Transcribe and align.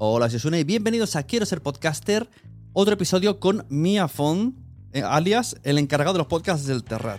Hola, 0.00 0.30
soy 0.30 0.38
Sune 0.38 0.60
y 0.60 0.64
bienvenidos 0.64 1.16
a 1.16 1.24
Quiero 1.24 1.44
ser 1.44 1.60
podcaster. 1.60 2.30
Otro 2.72 2.94
episodio 2.94 3.40
con 3.40 3.66
Mia 3.68 4.06
Fon, 4.06 4.54
eh, 4.92 5.02
alias 5.02 5.56
el 5.64 5.76
encargado 5.76 6.12
de 6.12 6.18
los 6.18 6.28
podcasts 6.28 6.68
del 6.68 6.84
Terrat. 6.84 7.18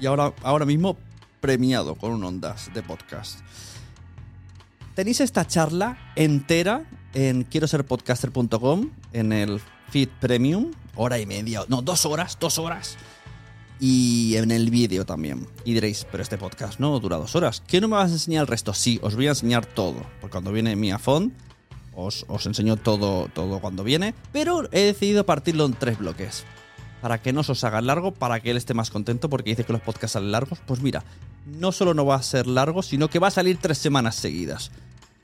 Y 0.00 0.06
ahora, 0.06 0.32
ahora 0.44 0.64
mismo 0.64 0.96
premiado 1.40 1.96
con 1.96 2.12
un 2.12 2.22
Ondas 2.22 2.70
de 2.72 2.84
podcast. 2.84 3.40
Tenéis 4.94 5.20
esta 5.20 5.48
charla 5.48 5.98
entera 6.14 6.88
en 7.12 7.42
quiero 7.42 7.66
ser 7.66 7.84
en 9.12 9.32
el 9.32 9.60
feed 9.90 10.08
premium, 10.20 10.70
hora 10.94 11.18
y 11.18 11.26
media, 11.26 11.64
no, 11.66 11.82
dos 11.82 12.06
horas, 12.06 12.38
dos 12.38 12.56
horas. 12.56 12.98
Y 13.80 14.36
en 14.36 14.52
el 14.52 14.70
vídeo 14.70 15.04
también. 15.04 15.48
Y 15.64 15.74
diréis, 15.74 16.06
pero 16.08 16.22
este 16.22 16.38
podcast 16.38 16.78
no 16.78 17.00
dura 17.00 17.16
dos 17.16 17.34
horas. 17.34 17.64
¿Qué 17.66 17.80
no 17.80 17.88
me 17.88 17.96
vas 17.96 18.10
a 18.10 18.14
enseñar 18.14 18.42
el 18.42 18.46
resto? 18.46 18.72
Sí, 18.74 19.00
os 19.02 19.16
voy 19.16 19.26
a 19.26 19.30
enseñar 19.30 19.66
todo. 19.66 20.06
Porque 20.20 20.30
cuando 20.30 20.52
viene 20.52 20.76
Mia 20.76 21.00
Fon, 21.00 21.32
os, 21.94 22.24
os 22.28 22.46
enseño 22.46 22.76
todo, 22.76 23.28
todo 23.32 23.60
cuando 23.60 23.84
viene. 23.84 24.14
Pero 24.32 24.68
he 24.72 24.80
decidido 24.80 25.24
partirlo 25.24 25.66
en 25.66 25.74
tres 25.74 25.98
bloques. 25.98 26.44
Para 27.00 27.20
que 27.20 27.32
no 27.32 27.42
se 27.42 27.52
os 27.52 27.64
haga 27.64 27.80
largo, 27.80 28.12
para 28.12 28.40
que 28.40 28.50
él 28.50 28.56
esté 28.56 28.74
más 28.74 28.90
contento, 28.90 29.28
porque 29.28 29.50
dice 29.50 29.64
que 29.64 29.72
los 29.72 29.82
podcasts 29.82 30.12
salen 30.12 30.30
largos. 30.30 30.60
Pues 30.66 30.80
mira, 30.80 31.02
no 31.46 31.72
solo 31.72 31.94
no 31.94 32.06
va 32.06 32.14
a 32.14 32.22
ser 32.22 32.46
largo, 32.46 32.82
sino 32.82 33.08
que 33.08 33.18
va 33.18 33.28
a 33.28 33.32
salir 33.32 33.58
tres 33.60 33.78
semanas 33.78 34.14
seguidas. 34.14 34.70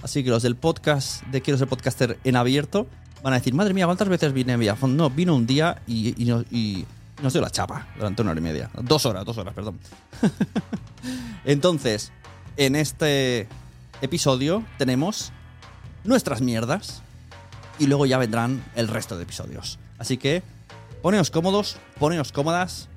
Así 0.02 0.22
que 0.24 0.30
los 0.30 0.42
del 0.42 0.56
podcast 0.56 1.24
de 1.26 1.40
Quiero 1.40 1.58
ser 1.58 1.68
podcaster 1.68 2.18
en 2.24 2.36
abierto 2.36 2.86
van 3.22 3.32
a 3.32 3.36
decir, 3.36 3.54
madre 3.54 3.74
mía, 3.74 3.86
¿cuántas 3.86 4.08
veces 4.08 4.32
Mia 4.32 4.76
Fon? 4.76 4.96
No, 4.96 5.10
vino 5.10 5.34
un 5.34 5.46
día 5.46 5.82
y, 5.86 6.14
y, 6.22 6.30
y 6.50 6.86
nos 7.22 7.32
dio 7.32 7.42
la 7.42 7.50
chapa 7.50 7.88
durante 7.96 8.22
una 8.22 8.30
hora 8.30 8.40
y 8.40 8.42
media. 8.42 8.70
Dos 8.80 9.06
horas, 9.06 9.24
dos 9.24 9.38
horas, 9.38 9.54
perdón. 9.54 9.78
Entonces, 11.44 12.12
en 12.56 12.76
este 12.76 13.48
episodio 14.02 14.64
tenemos 14.78 15.32
nuestras 16.08 16.40
mierdas 16.40 17.02
y 17.78 17.86
luego 17.86 18.06
ya 18.06 18.18
vendrán 18.18 18.64
el 18.74 18.88
resto 18.88 19.16
de 19.16 19.24
episodios. 19.24 19.78
Así 19.98 20.16
que 20.16 20.42
poneos 21.02 21.30
cómodos, 21.30 21.76
poneos 21.98 22.32
cómodas. 22.32 22.88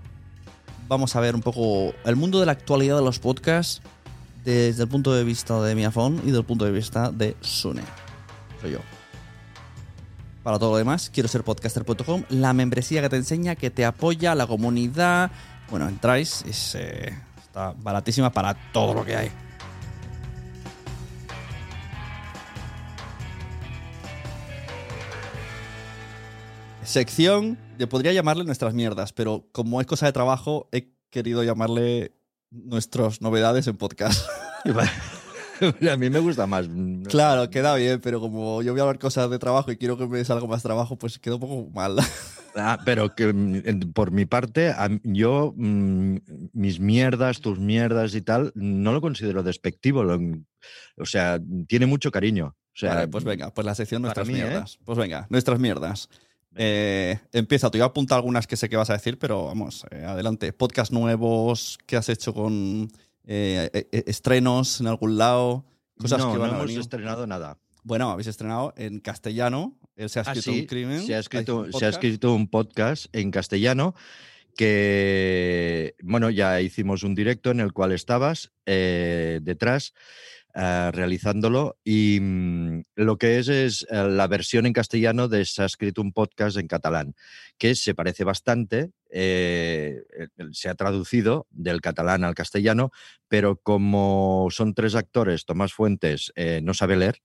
Vamos 0.88 1.16
a 1.16 1.20
ver 1.20 1.36
un 1.36 1.42
poco 1.42 1.94
el 2.06 2.16
mundo 2.16 2.40
de 2.40 2.46
la 2.46 2.54
actualidad 2.54 2.98
de 2.98 3.04
los 3.04 3.20
podcasts 3.20 3.82
desde 4.44 4.84
el 4.84 4.90
punto 4.90 5.14
de 5.14 5.24
vista 5.24 5.62
de 5.62 5.76
Miafón 5.76 6.22
y 6.26 6.32
del 6.32 6.44
punto 6.44 6.66
de 6.66 6.72
vista 6.72 7.12
de 7.12 7.36
Sune. 7.42 7.84
Soy 8.62 8.72
yo. 8.72 8.80
Para 10.44 10.58
todo 10.58 10.72
lo 10.72 10.78
demás, 10.78 11.12
quiero 11.14 11.30
ser 11.30 11.44
podcaster.com, 11.44 12.24
la 12.30 12.54
membresía 12.54 13.02
que 13.02 13.10
te 13.10 13.16
enseña, 13.18 13.56
que 13.56 13.70
te 13.70 13.86
apoya, 13.86 14.34
la 14.34 14.48
comunidad. 14.48 15.32
Bueno, 15.70 15.88
entráis, 15.88 16.44
es, 16.48 16.76
eh, 16.76 17.14
está 17.42 17.76
baratísima 17.78 18.32
para 18.32 18.56
todo 18.72 18.96
lo 18.96 19.06
que 19.06 19.16
hay. 19.16 19.32
Sección, 26.92 27.58
yo 27.80 27.88
podría 27.88 28.12
llamarle 28.12 28.44
nuestras 28.44 28.74
mierdas, 28.74 29.14
pero 29.14 29.48
como 29.54 29.80
es 29.80 29.88
cosa 29.88 30.08
de 30.08 30.12
trabajo, 30.12 30.68
he 30.74 30.90
querido 31.10 31.42
llamarle 31.42 32.12
nuestras 32.50 33.22
novedades 33.22 33.66
en 33.68 33.78
podcast. 33.78 34.28
a 35.90 35.96
mí 35.96 36.10
me 36.10 36.20
gusta 36.20 36.48
más. 36.48 36.68
Claro, 37.08 37.50
queda 37.50 37.76
bien, 37.76 38.02
pero 38.02 38.20
como 38.20 38.62
yo 38.62 38.74
voy 38.74 38.82
a 38.82 38.84
hablar 38.84 39.00
cosas 39.00 39.30
de 39.30 39.40
trabajo 39.40 39.72
y 39.72 39.78
quiero 39.78 39.98
que 39.98 40.06
me 40.06 40.26
salga 40.26 40.46
más 40.48 40.64
trabajo, 40.64 40.98
pues 40.98 41.18
queda 41.18 41.36
un 41.36 41.40
poco 41.42 41.70
mal. 41.74 41.96
Ah, 42.54 42.78
pero 42.84 43.16
que 43.16 43.32
mm, 43.32 43.94
por 43.94 44.12
mi 44.12 44.26
parte, 44.26 44.76
yo, 45.04 45.54
mm, 45.56 46.18
mis 46.52 46.82
mierdas, 46.82 47.40
tus 47.40 47.58
mierdas 47.60 48.14
y 48.14 48.22
tal, 48.22 48.52
no 48.56 48.92
lo 48.92 49.00
considero 49.00 49.42
despectivo. 49.42 50.04
lo- 50.04 50.20
o 50.98 51.06
sea, 51.06 51.40
tiene 51.70 51.86
mucho 51.86 52.12
cariño. 52.12 52.48
O 52.48 52.74
sea, 52.74 52.94
vale, 52.96 53.08
pues 53.08 53.24
venga, 53.24 53.54
pues 53.54 53.66
la 53.66 53.74
sección 53.74 54.02
nuestras 54.02 54.28
mí, 54.28 54.34
¿eh? 54.34 54.44
mierdas. 54.44 54.78
Pues 54.84 54.98
venga, 54.98 55.28
nuestras 55.30 55.60
mierdas. 55.62 56.10
Eh, 56.56 57.18
empieza, 57.32 57.70
te 57.72 57.78
voy 57.78 57.84
a 57.84 57.88
apuntar 57.88 58.18
algunas 58.18 58.46
que 58.48 58.58
sé 58.58 58.68
que 58.70 58.76
vas 58.76 58.90
a 58.90 58.94
decir, 58.94 59.18
pero 59.18 59.46
vamos, 59.46 59.86
eh, 59.92 60.04
adelante. 60.06 60.52
Podcast 60.54 60.92
nuevos 60.92 61.78
que 61.86 61.96
has 61.96 62.10
hecho 62.10 62.34
con 62.34 62.92
eh, 63.26 63.88
estrenos 64.06 64.82
en 64.82 64.88
algún 64.88 65.18
lado, 65.18 65.64
cosas 65.98 66.20
no, 66.20 66.34
que 66.34 66.38
van 66.38 66.50
no 66.50 66.54
a 66.54 66.58
hemos 66.58 66.68
venir. 66.68 66.82
estrenado 66.82 67.26
nada. 67.28 67.58
Bueno, 67.84 68.12
habéis 68.12 68.28
estrenado 68.28 68.74
en 68.78 69.00
castellano. 69.00 69.78
Él 69.96 70.10
se 70.10 70.20
ha 70.20 70.24
Ah, 70.24 70.34
escrito 70.34 70.52
sí, 70.52 70.60
un 70.62 70.66
crimen. 70.66 71.06
se 71.06 71.16
ha, 71.16 71.20
escrito, 71.20 71.58
un 71.58 71.64
se 71.64 71.70
ha 71.70 71.72
podcast. 71.72 71.94
escrito 71.94 72.34
un 72.34 72.48
podcast 72.48 73.06
en 73.16 73.32
castellano 73.32 73.96
que, 74.58 75.96
bueno, 76.04 76.30
ya 76.30 76.62
hicimos 76.62 77.04
un 77.04 77.16
directo 77.16 77.52
en 77.52 77.60
el 77.60 77.74
cual 77.74 77.92
estabas 77.92 78.52
eh, 78.66 79.40
detrás 79.42 79.94
eh, 80.54 80.92
realizándolo 80.92 81.78
y 81.84 82.20
mm, 82.22 82.84
lo 82.96 83.18
que 83.18 83.40
es 83.40 83.48
es 83.48 83.88
eh, 83.90 84.04
la 84.04 84.28
versión 84.28 84.66
en 84.66 84.74
castellano 84.74 85.28
de 85.28 85.46
Se 85.46 85.64
ha 85.64 85.66
escrito 85.66 86.02
un 86.02 86.12
podcast 86.12 86.58
en 86.58 86.68
catalán, 86.68 87.16
que 87.58 87.76
se 87.76 87.96
parece 87.96 88.24
bastante, 88.24 88.92
eh, 89.10 90.02
se 90.52 90.70
ha 90.70 90.76
traducido 90.76 91.48
del 91.50 91.82
catalán 91.82 92.24
al 92.24 92.36
castellano, 92.36 92.92
pero 93.28 93.58
como 93.58 94.48
son 94.52 94.74
tres 94.74 94.96
actores, 94.96 95.46
Tomás 95.46 95.74
Fuentes 95.74 96.34
no 96.62 96.74
sabe 96.74 96.98
leer, 96.98 97.22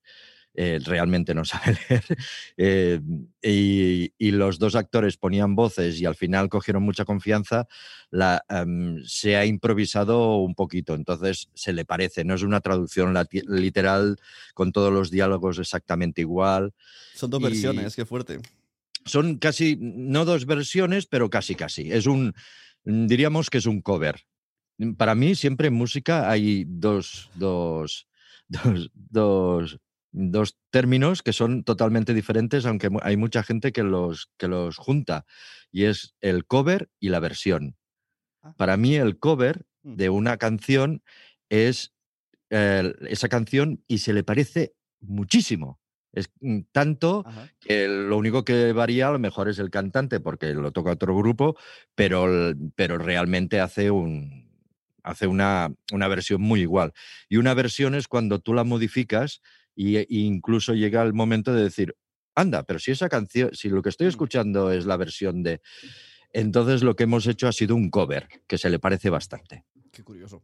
eh, 0.57 0.81
realmente 0.85 1.35
no 1.35 1.45
sabe 1.45 1.77
leer, 1.89 2.05
eh, 2.57 3.01
y, 3.43 4.13
y 4.19 4.31
los 4.33 4.59
dos 4.59 4.75
actores 4.75 5.17
ponían 5.17 5.55
voces 5.55 6.01
y 6.01 6.07
al 6.07 6.15
final 6.17 6.49
cogieron 6.49 6.83
mucha 6.83 7.05
confianza, 7.05 7.69
la, 8.11 8.43
em, 8.49 9.03
se 9.05 9.37
ha 9.37 9.45
improvisado 9.45 10.37
un 10.39 10.55
poquito, 10.55 10.95
entonces 10.95 11.51
se 11.55 11.73
le 11.73 11.85
parece, 11.85 12.25
no 12.25 12.35
es 12.35 12.43
una 12.43 12.61
traducción 12.61 13.15
literal 13.49 14.17
con 14.55 14.73
todos 14.73 14.93
los 14.93 15.11
diálogos 15.11 15.59
exactamente 15.59 16.23
igual. 16.23 16.73
Son 17.15 17.31
dos 17.31 17.41
Y- 17.41 17.45
versiones, 17.45 17.95
qué 17.95 18.07
fuerte. 18.07 18.41
Son 19.05 19.39
casi, 19.39 19.77
no 19.81 20.25
dos 20.25 20.47
versiones, 20.47 21.07
pero 21.07 21.31
casi 21.31 21.55
casi. 21.55 21.93
Es 21.93 22.07
un, 22.07 22.35
diríamos 22.85 23.51
que 23.51 23.59
es 23.59 23.67
un 23.67 23.81
cover. 23.81 24.23
Para 24.97 25.15
mí 25.15 25.35
siempre 25.35 25.69
en 25.69 25.75
música 25.75 26.29
hay 26.31 26.65
dos, 26.67 27.31
dos, 27.35 28.09
dos, 28.49 28.91
dos, 28.95 29.79
dos 30.17 30.59
términos 30.71 31.23
que 31.23 31.33
son 31.33 31.63
totalmente 31.65 32.15
diferentes, 32.15 32.67
aunque 32.67 32.91
hay 33.03 33.17
mucha 33.17 33.43
gente 33.43 33.73
que 33.73 33.83
los, 33.83 34.31
que 34.39 34.49
los 34.49 34.77
junta, 34.77 35.27
y 35.71 35.85
es 35.85 36.15
el 36.21 36.47
cover 36.47 36.89
y 36.99 37.11
la 37.11 37.21
versión. 37.21 37.77
Ah. 38.43 38.55
Para 38.57 38.77
mí 38.77 38.97
el 38.97 39.19
cover 39.19 39.67
Mm. 39.87 39.95
de 39.95 40.11
una 40.11 40.37
canción 40.37 41.03
es 41.49 41.95
eh, 42.51 42.93
esa 43.09 43.29
canción 43.29 43.85
y 43.87 43.99
se 43.99 44.13
le 44.13 44.25
parece 44.25 44.75
muchísimo. 45.01 45.81
Es 46.13 46.31
mm, 46.41 46.61
tanto 46.73 47.23
Ajá. 47.25 47.49
que 47.61 47.87
lo 47.87 48.17
único 48.17 48.45
que 48.45 48.73
varía 48.73 49.09
a 49.09 49.13
lo 49.13 49.19
mejor 49.21 49.49
es 49.49 49.59
el 49.61 49.71
cantante 49.71 50.19
porque 50.19 50.55
lo 50.55 50.73
toca 50.73 50.93
otro 50.93 51.17
grupo, 51.17 51.57
pero, 51.95 52.27
pero 52.75 52.99
realmente 52.99 53.61
hace 53.61 53.91
un 53.91 54.45
hace 55.05 55.29
una, 55.29 55.73
una 55.93 56.09
versión 56.09 56.41
muy 56.43 56.63
igual. 56.63 56.93
Y 57.29 57.37
una 57.37 57.55
versión 57.55 57.95
es 57.95 58.09
cuando 58.09 58.41
tú 58.41 58.55
la 58.55 58.65
modificas 58.65 59.41
y, 59.77 59.97
e 59.97 60.07
incluso 60.09 60.75
llega 60.75 61.03
el 61.03 61.13
momento 61.13 61.53
de 61.55 61.63
decir, 61.63 61.95
anda, 62.35 62.65
pero 62.65 62.79
si 62.81 62.91
esa 62.91 63.09
canción, 63.09 63.51
si 63.55 63.69
lo 63.69 63.81
que 63.83 63.91
estoy 63.91 64.07
Mm. 64.07 64.11
escuchando 64.11 64.73
es 64.73 64.87
la 64.87 64.97
versión 64.97 65.43
de... 65.45 65.61
Entonces 66.33 66.83
lo 66.83 66.97
que 66.97 67.05
hemos 67.05 67.27
hecho 67.27 67.47
ha 67.47 67.53
sido 67.53 67.77
un 67.77 67.89
cover, 67.91 68.27
que 68.47 68.59
se 68.59 68.69
le 68.69 68.79
parece 68.79 69.09
bastante. 69.11 69.65
Qué 69.93 70.03
curioso. 70.05 70.43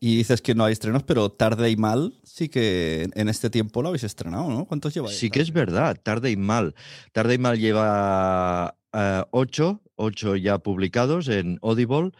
Y 0.00 0.16
dices 0.16 0.40
que 0.40 0.54
no 0.54 0.64
hay 0.64 0.72
estrenos, 0.72 1.02
pero 1.02 1.30
tarde 1.30 1.68
y 1.70 1.76
mal 1.76 2.14
sí 2.22 2.48
que 2.48 3.10
en 3.14 3.28
este 3.28 3.50
tiempo 3.50 3.82
lo 3.82 3.88
habéis 3.88 4.04
estrenado, 4.04 4.48
¿no? 4.48 4.64
¿Cuántos 4.64 4.94
lleváis? 4.94 5.18
Sí 5.18 5.28
que 5.28 5.40
es 5.40 5.52
verdad, 5.52 6.00
tarde 6.02 6.30
y 6.30 6.36
mal. 6.36 6.74
Tarde 7.12 7.34
y 7.34 7.38
mal 7.38 7.58
lleva 7.58 8.78
eh, 8.94 9.22
ocho, 9.32 9.82
ocho 9.96 10.36
ya 10.36 10.58
publicados 10.58 11.28
en 11.28 11.58
Audible 11.60 12.12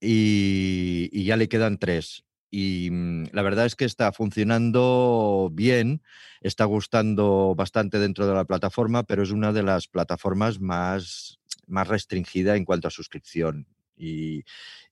y, 0.00 1.08
y 1.12 1.24
ya 1.24 1.36
le 1.36 1.48
quedan 1.48 1.78
tres. 1.78 2.24
Y 2.54 2.90
mm, 2.90 3.28
la 3.32 3.40
verdad 3.40 3.64
es 3.64 3.74
que 3.74 3.86
está 3.86 4.12
funcionando 4.12 5.50
bien, 5.52 6.02
está 6.42 6.66
gustando 6.66 7.54
bastante 7.56 7.98
dentro 7.98 8.26
de 8.26 8.34
la 8.34 8.44
plataforma, 8.44 9.04
pero 9.04 9.22
es 9.22 9.30
una 9.30 9.52
de 9.52 9.62
las 9.62 9.88
plataformas 9.88 10.60
más, 10.60 11.40
más 11.66 11.88
restringida 11.88 12.54
en 12.54 12.66
cuanto 12.66 12.88
a 12.88 12.90
suscripción. 12.90 13.66
Y, 13.96 14.44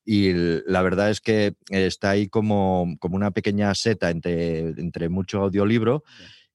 y 0.03 0.33
la 0.33 0.81
verdad 0.81 1.11
es 1.11 1.21
que 1.21 1.53
está 1.69 2.09
ahí 2.09 2.27
como, 2.27 2.95
como 2.99 3.15
una 3.15 3.29
pequeña 3.29 3.75
seta 3.75 4.09
entre, 4.09 4.69
entre 4.69 5.09
mucho 5.09 5.43
audiolibro 5.43 6.03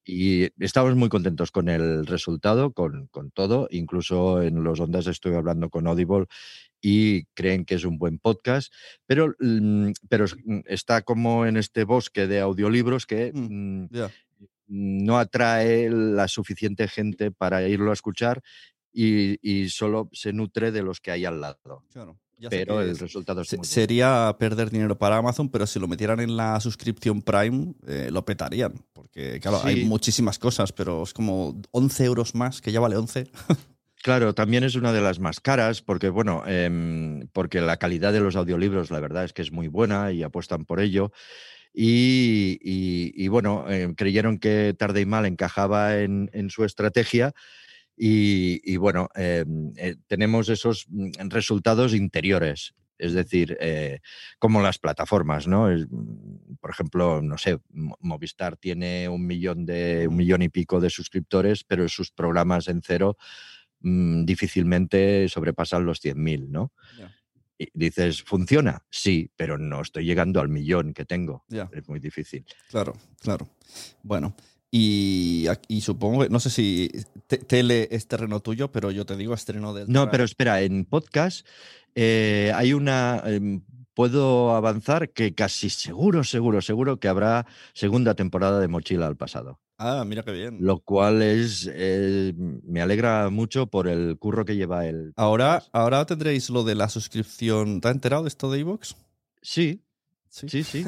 y 0.06 0.48
estamos 0.64 0.94
muy 0.94 1.08
contentos 1.08 1.50
con 1.50 1.68
el 1.68 2.06
resultado, 2.06 2.72
con, 2.72 3.08
con 3.08 3.32
todo. 3.32 3.66
Incluso 3.72 4.40
en 4.40 4.62
los 4.62 4.78
ondas 4.78 5.08
estoy 5.08 5.34
hablando 5.34 5.68
con 5.68 5.88
Audible 5.88 6.26
y 6.80 7.24
creen 7.34 7.64
que 7.64 7.74
es 7.74 7.84
un 7.84 7.98
buen 7.98 8.18
podcast, 8.18 8.72
pero, 9.06 9.34
mm, 9.40 9.90
pero 10.08 10.26
mm, 10.44 10.60
está 10.66 11.02
como 11.02 11.44
en 11.44 11.56
este 11.56 11.82
bosque 11.82 12.28
de 12.28 12.40
audiolibros 12.40 13.06
que 13.06 13.32
Mm, 13.34 13.86
no 14.68 15.18
atrae 15.18 15.90
la 15.90 16.28
suficiente 16.28 16.88
gente 16.88 17.30
para 17.30 17.66
irlo 17.68 17.90
a 17.90 17.94
escuchar 17.94 18.42
y, 18.92 19.38
y 19.42 19.68
solo 19.68 20.08
se 20.12 20.32
nutre 20.32 20.72
de 20.72 20.82
los 20.82 21.00
que 21.00 21.10
hay 21.10 21.24
al 21.24 21.40
lado. 21.40 21.84
Claro. 21.92 22.18
Ya 22.38 22.50
Pero 22.50 22.80
el 22.82 22.90
es- 22.90 23.00
resultado 23.00 23.40
es 23.40 23.48
se- 23.48 23.56
muy 23.56 23.60
bueno. 23.62 23.70
sería 23.72 24.36
perder 24.38 24.70
dinero 24.70 24.98
para 24.98 25.16
Amazon, 25.16 25.48
pero 25.48 25.66
si 25.66 25.78
lo 25.80 25.88
metieran 25.88 26.20
en 26.20 26.36
la 26.36 26.60
suscripción 26.60 27.22
Prime, 27.22 27.74
eh, 27.86 28.10
lo 28.12 28.24
petarían. 28.24 28.74
Porque, 28.92 29.40
claro, 29.40 29.60
hay 29.64 29.84
muchísimas 29.84 30.38
cosas, 30.38 30.72
pero 30.72 31.02
es 31.02 31.14
como 31.14 31.60
11 31.70 32.04
euros 32.04 32.34
más, 32.34 32.60
que 32.60 32.72
ya 32.72 32.80
vale 32.80 32.96
11. 32.96 33.26
Claro, 34.02 34.34
también 34.34 34.62
es 34.64 34.74
una 34.76 34.92
de 34.92 35.00
las 35.00 35.18
más 35.18 35.40
caras 35.40 35.80
porque, 35.82 36.10
bueno, 36.10 36.44
em, 36.46 37.26
porque 37.32 37.60
la 37.60 37.78
calidad 37.78 38.12
de 38.12 38.20
los 38.20 38.36
audiolibros, 38.36 38.90
la 38.90 39.00
verdad 39.00 39.24
es 39.24 39.32
que 39.32 39.42
es 39.42 39.50
muy 39.50 39.68
buena 39.68 40.12
y 40.12 40.22
apuestan 40.22 40.64
por 40.64 40.78
ello. 40.80 41.10
Y, 41.72 42.58
y- 42.62 43.12
y, 43.14 43.28
bueno, 43.28 43.64
em, 43.68 43.94
creyeron 43.94 44.38
que 44.38 44.74
tarde 44.78 45.00
y 45.00 45.06
mal 45.06 45.26
encajaba 45.26 45.98
en, 45.98 46.30
en 46.32 46.50
su 46.50 46.64
estrategia. 46.64 47.32
Y, 47.96 48.60
y, 48.64 48.76
bueno, 48.76 49.08
em, 49.14 49.72
eh, 49.76 49.96
tenemos 50.06 50.48
esos 50.48 50.86
mm, 50.88 51.28
resultados 51.28 51.94
interiores. 51.94 52.74
Es 52.98 53.12
decir, 53.12 53.56
eh, 53.60 54.00
como 54.38 54.62
las 54.62 54.78
plataformas, 54.78 55.46
¿no? 55.46 55.70
Es, 55.70 55.86
mm, 55.90 56.56
por 56.60 56.70
ejemplo, 56.70 57.20
no 57.22 57.36
sé, 57.38 57.58
Mo- 57.70 57.96
Movistar 58.00 58.56
tiene 58.56 59.08
un 59.08 59.26
millón 59.26 59.66
de 59.66 60.06
un 60.08 60.16
millón 60.16 60.42
y 60.42 60.48
pico 60.48 60.80
de 60.80 60.88
suscriptores, 60.90 61.64
pero 61.64 61.88
sus 61.88 62.10
programas 62.10 62.68
en 62.68 62.80
cero 62.82 63.16
mm, 63.80 64.24
difícilmente 64.24 65.28
sobrepasan 65.28 65.84
los 65.84 66.00
100.000, 66.00 66.48
¿no? 66.50 66.72
Y 67.58 67.68
dices, 67.72 68.22
¿funciona? 68.22 68.84
Sí, 68.90 69.30
pero 69.36 69.56
no 69.58 69.80
estoy 69.80 70.04
llegando 70.04 70.40
al 70.40 70.48
millón 70.50 70.92
que 70.92 71.04
tengo. 71.06 71.44
Es 71.72 71.88
muy 71.88 72.00
difícil. 72.00 72.44
Claro, 72.68 72.94
claro. 73.20 73.48
Bueno, 74.02 74.34
y, 74.70 75.48
supongo 75.80 76.22
que, 76.22 76.28
no 76.28 76.40
sé 76.40 76.50
si 76.50 76.90
te- 77.26 77.38
tele 77.38 77.88
es 77.90 78.08
terreno 78.08 78.40
tuyo, 78.40 78.70
pero 78.72 78.90
yo 78.90 79.06
te 79.06 79.16
digo 79.16 79.34
estreno 79.34 79.72
del. 79.72 79.88
No, 79.88 80.10
pero 80.10 80.24
espera, 80.24 80.60
en 80.62 80.84
podcast 80.84 81.46
eh, 81.94 82.52
hay 82.54 82.72
una... 82.72 83.22
em, 83.24 83.62
puedo 83.94 84.54
avanzar 84.54 85.08
que 85.10 85.34
casi 85.34 85.70
seguro, 85.70 86.22
seguro, 86.22 86.60
seguro 86.60 87.00
que 87.00 87.08
habrá 87.08 87.46
segunda 87.72 88.14
temporada 88.14 88.60
de 88.60 88.68
Mochila 88.68 89.06
al 89.06 89.16
pasado. 89.16 89.58
Ah, 89.78 90.04
mira 90.06 90.22
qué 90.22 90.32
bien. 90.32 90.58
Lo 90.60 90.80
cual 90.80 91.22
es... 91.22 91.66
eh, 91.72 92.34
me 92.36 92.82
alegra 92.82 93.30
mucho 93.30 93.68
por 93.68 93.88
el 93.88 94.18
curro 94.18 94.44
que 94.44 94.56
lleva 94.56 94.86
el... 94.86 95.14
Ahora, 95.16 95.62
ahora 95.72 96.04
tendréis 96.04 96.50
lo 96.50 96.62
de 96.64 96.74
la 96.74 96.90
suscripción. 96.90 97.80
¿Te 97.80 97.88
has 97.88 97.94
enterado 97.94 98.24
de 98.24 98.28
esto 98.28 98.50
de 98.50 98.60
Evox? 98.60 98.96
Sí, 99.40 99.82
sí, 100.48 100.62
sí. 100.64 100.84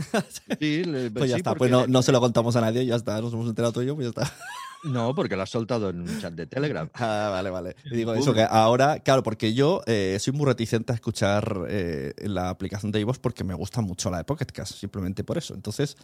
sí, 0.58 0.84
le- 0.84 1.10
Pues 1.10 1.30
ya 1.30 1.36
sí, 1.36 1.40
está, 1.40 1.50
porque- 1.50 1.58
pues 1.58 1.70
no, 1.70 1.86
no 1.86 2.02
se 2.02 2.12
lo 2.12 2.20
contamos 2.20 2.54
a 2.56 2.60
nadie, 2.60 2.84
ya 2.86 2.96
está, 2.96 3.20
nos 3.20 3.32
hemos 3.32 3.48
enterado 3.48 3.72
tú 3.72 3.82
y 3.82 3.86
yo, 3.86 3.94
pues 3.94 4.12
ya 4.12 4.22
está. 4.22 4.32
No, 4.84 5.12
porque 5.12 5.34
lo 5.34 5.42
has 5.42 5.50
soltado 5.50 5.90
en 5.90 6.02
un 6.02 6.20
chat 6.20 6.32
de 6.34 6.46
Telegram. 6.46 6.88
Ah, 6.94 7.30
vale, 7.32 7.50
vale. 7.50 7.74
Y 7.86 7.96
digo 7.96 8.14
eso, 8.14 8.32
que 8.32 8.42
ahora, 8.48 9.00
claro, 9.00 9.24
porque 9.24 9.52
yo 9.52 9.82
eh, 9.86 10.16
soy 10.20 10.32
muy 10.32 10.46
reticente 10.46 10.92
a 10.92 10.94
escuchar 10.94 11.66
eh, 11.68 12.12
la 12.18 12.48
aplicación 12.48 12.92
de 12.92 13.00
iVoox 13.00 13.18
porque 13.18 13.42
me 13.42 13.54
gusta 13.54 13.80
mucho 13.80 14.08
la 14.08 14.18
de 14.18 14.24
Pocket 14.24 14.46
Cast, 14.46 14.74
simplemente 14.76 15.24
por 15.24 15.36
eso. 15.36 15.52
Entonces, 15.54 15.96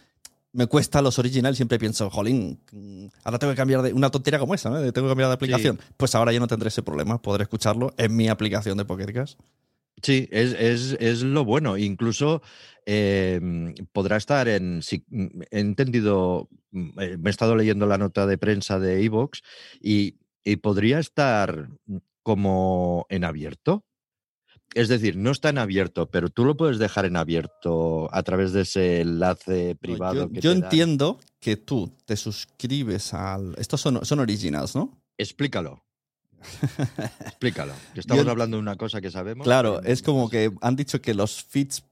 me 0.52 0.66
cuesta 0.66 1.00
los 1.02 1.20
originales, 1.20 1.56
siempre 1.56 1.78
pienso, 1.78 2.10
jolín, 2.10 2.58
mm, 2.72 3.06
ahora 3.22 3.38
tengo 3.38 3.52
que 3.52 3.56
cambiar 3.56 3.80
de 3.82 3.92
una 3.92 4.10
tontería 4.10 4.40
como 4.40 4.56
esa, 4.56 4.70
¿no? 4.70 4.78
Tengo 4.92 5.06
que 5.06 5.10
cambiar 5.12 5.28
de 5.28 5.34
aplicación. 5.34 5.78
Pues 5.96 6.12
ahora 6.16 6.32
ya 6.32 6.40
no 6.40 6.48
tendré 6.48 6.66
ese 6.66 6.82
problema, 6.82 7.22
podré 7.22 7.44
escucharlo 7.44 7.94
en 7.96 8.16
mi 8.16 8.26
aplicación 8.28 8.76
de 8.76 8.84
Pocket 8.84 9.12
Cast. 9.12 9.38
Sí, 10.02 10.28
es, 10.30 10.52
es, 10.54 10.96
es 11.00 11.22
lo 11.22 11.44
bueno. 11.44 11.76
Incluso 11.78 12.42
eh, 12.86 13.40
podrá 13.92 14.16
estar 14.16 14.48
en. 14.48 14.82
Si, 14.82 15.04
mm, 15.08 15.42
he 15.50 15.60
entendido, 15.60 16.48
mm, 16.72 17.00
eh, 17.00 17.16
me 17.18 17.30
he 17.30 17.32
estado 17.32 17.56
leyendo 17.56 17.86
la 17.86 17.98
nota 17.98 18.26
de 18.26 18.38
prensa 18.38 18.78
de 18.78 19.02
Evox 19.04 19.42
y, 19.80 20.16
y 20.44 20.56
podría 20.56 20.98
estar 20.98 21.68
mm, 21.86 21.96
como 22.22 23.06
en 23.08 23.24
abierto. 23.24 23.84
Es 24.74 24.88
decir, 24.88 25.16
no 25.16 25.30
está 25.30 25.50
en 25.50 25.58
abierto, 25.58 26.10
pero 26.10 26.30
tú 26.30 26.44
lo 26.44 26.56
puedes 26.56 26.78
dejar 26.78 27.04
en 27.04 27.16
abierto 27.16 28.12
a 28.12 28.22
través 28.24 28.52
de 28.52 28.62
ese 28.62 29.02
enlace 29.02 29.74
No, 29.74 29.78
privado. 29.78 30.14
yo 30.14 30.32
que 30.32 30.40
yo 30.40 30.50
entiendo 30.50 31.20
que 31.38 31.56
tú 31.56 31.96
te 32.06 32.16
suscribes 32.16 33.14
al... 33.14 33.54
Estos 33.58 33.80
son, 33.80 34.04
son 34.04 34.18
originals, 34.18 34.74
¿no? 34.74 35.00
Explícalo. 35.16 35.84
Explícalo. 37.20 37.72
que 37.92 38.00
estamos 38.00 38.24
Yo- 38.24 38.30
hablando 38.30 38.56
de 38.56 38.62
una 38.62 38.76
cosa 38.76 39.00
que 39.00 39.10
sabemos. 39.10 39.44
Claro, 39.44 39.82
es 39.82 40.02
como 40.02 40.28
que 40.30 40.52
han 40.60 40.76
dicho 40.76 41.00
que 41.00 41.14
los 41.14 41.42
feeds 41.44 41.82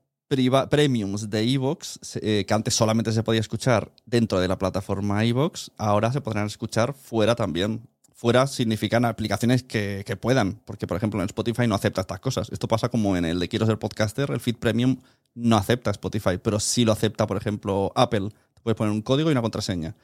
premiums 0.71 1.28
de 1.28 1.42
Evox, 1.42 1.99
eh, 2.23 2.44
que 2.47 2.54
antes 2.54 2.75
solamente 2.75 3.12
se 3.12 3.23
podía 3.23 3.40
escuchar 3.40 3.92
dentro 4.06 4.40
de 4.40 4.49
la 4.49 4.56
plataforma 4.59 5.23
Evox, 5.25 5.71
ahora 5.76 6.11
se 6.11 6.23
podrán 6.23 6.47
escuchar 6.47 6.94
fuera 6.94 7.35
también, 7.35 7.87
fuera 8.14 8.47
significan 8.47 9.04
aplicaciones 9.04 9.62
que, 9.62 10.04
que 10.06 10.16
puedan, 10.16 10.54
porque 10.64 10.87
por 10.87 10.97
ejemplo 10.97 11.21
en 11.21 11.26
Spotify 11.26 11.66
no 11.66 11.75
acepta 11.75 12.00
estas 12.00 12.21
cosas. 12.21 12.49
Esto 12.50 12.66
pasa 12.66 12.88
como 12.88 13.14
en 13.16 13.26
el 13.26 13.38
de 13.40 13.49
Quiero 13.49 13.66
ser 13.66 13.78
podcaster, 13.78 14.30
el 14.30 14.40
feed 14.40 14.56
premium 14.56 14.97
no 15.35 15.56
acepta 15.56 15.90
Spotify, 15.90 16.38
pero 16.42 16.59
sí 16.61 16.85
lo 16.87 16.92
acepta, 16.92 17.26
por 17.26 17.37
ejemplo, 17.37 17.92
Apple. 17.94 18.30
Puedes 18.62 18.76
poner 18.76 18.92
un 18.92 19.02
código 19.02 19.28
y 19.28 19.32
una 19.32 19.42
contraseña. 19.42 19.94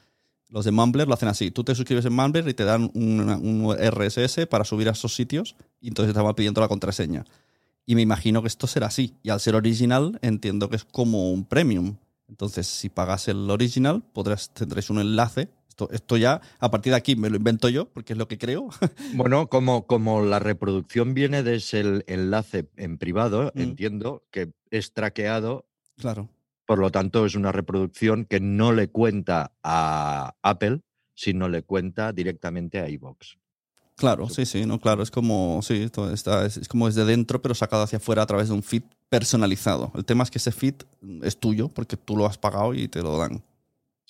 Los 0.49 0.65
de 0.65 0.71
Mumbler 0.71 1.07
lo 1.07 1.13
hacen 1.13 1.29
así. 1.29 1.51
Tú 1.51 1.63
te 1.63 1.75
suscribes 1.75 2.05
en 2.05 2.13
Mumbler 2.13 2.47
y 2.47 2.53
te 2.53 2.63
dan 2.65 2.89
una- 2.95 3.37
un 3.37 3.71
RSS 3.79 4.47
para 4.47 4.63
subir 4.65 4.89
a 4.89 4.93
esos 4.93 5.13
sitios 5.15 5.55
y 5.79 5.89
entonces 5.89 6.13
te 6.13 6.19
van 6.19 6.33
pidiendo 6.35 6.59
la 6.61 6.67
contraseña. 6.67 7.23
Y 7.85 7.95
me 7.95 8.01
imagino 8.01 8.41
que 8.41 8.47
esto 8.47 8.67
será 8.67 8.87
así. 8.87 9.15
Y 9.23 9.29
al 9.29 9.39
ser 9.39 9.55
original, 9.55 10.17
entiendo 10.21 10.69
que 10.69 10.75
es 10.75 10.85
como 10.85 11.31
un 11.31 11.45
premium. 11.45 11.97
Entonces, 12.27 12.67
si 12.67 12.89
pagas 12.89 13.27
el 13.27 13.49
original, 13.49 14.03
podrás, 14.13 14.53
tendréis 14.53 14.89
un 14.89 14.99
enlace. 14.99 15.49
Esto, 15.67 15.89
esto 15.91 16.17
ya, 16.17 16.41
a 16.59 16.69
partir 16.71 16.91
de 16.93 16.97
aquí, 16.97 17.15
me 17.15 17.29
lo 17.29 17.37
invento 17.37 17.69
yo, 17.69 17.85
porque 17.89 18.13
es 18.13 18.19
lo 18.19 18.27
que 18.27 18.37
creo. 18.37 18.69
Bueno, 19.15 19.47
como, 19.47 19.87
como 19.87 20.21
la 20.23 20.37
reproducción 20.39 21.13
viene 21.13 21.41
desde 21.41 21.79
el 21.79 22.03
enlace 22.07 22.67
en 22.75 22.97
privado, 22.97 23.51
Mm. 23.55 23.61
entiendo 23.61 24.23
que 24.31 24.51
es 24.71 24.93
traqueado, 24.93 25.65
claro. 25.97 26.29
Por 26.69 26.77
lo 26.77 26.91
tanto 26.91 27.25
es 27.25 27.33
una 27.33 27.51
reproducción 27.51 28.25
que 28.25 28.39
no 28.39 28.71
le 28.71 28.89
cuenta 28.89 29.53
a 29.63 30.35
Apple, 30.43 30.81
sino 31.15 31.49
le 31.49 31.63
cuenta 31.63 32.13
directamente 32.13 32.79
a 32.79 32.87
iVoox. 32.87 33.37
Claro, 33.95 34.29
sí, 34.29 34.45
sí, 34.45 34.67
no, 34.67 34.79
claro, 34.79 35.01
es 35.01 35.09
como, 35.09 35.61
sí, 35.63 35.89
está, 36.13 36.45
es, 36.45 36.57
es 36.57 36.67
como 36.67 36.85
desde 36.85 37.05
dentro, 37.05 37.41
pero 37.41 37.55
sacado 37.55 37.81
hacia 37.81 37.97
afuera 37.97 38.21
a 38.21 38.27
través 38.27 38.49
de 38.49 38.53
un 38.53 38.61
feed 38.61 38.83
personalizado. 39.09 39.91
El 39.95 40.05
tema 40.05 40.23
es 40.23 40.29
que 40.29 40.37
ese 40.37 40.51
feed 40.51 40.75
es 41.23 41.39
tuyo 41.39 41.69
porque 41.69 41.97
tú 41.97 42.15
lo 42.15 42.27
has 42.27 42.37
pagado 42.37 42.75
y 42.75 42.87
te 42.87 43.01
lo 43.01 43.17
dan. 43.17 43.41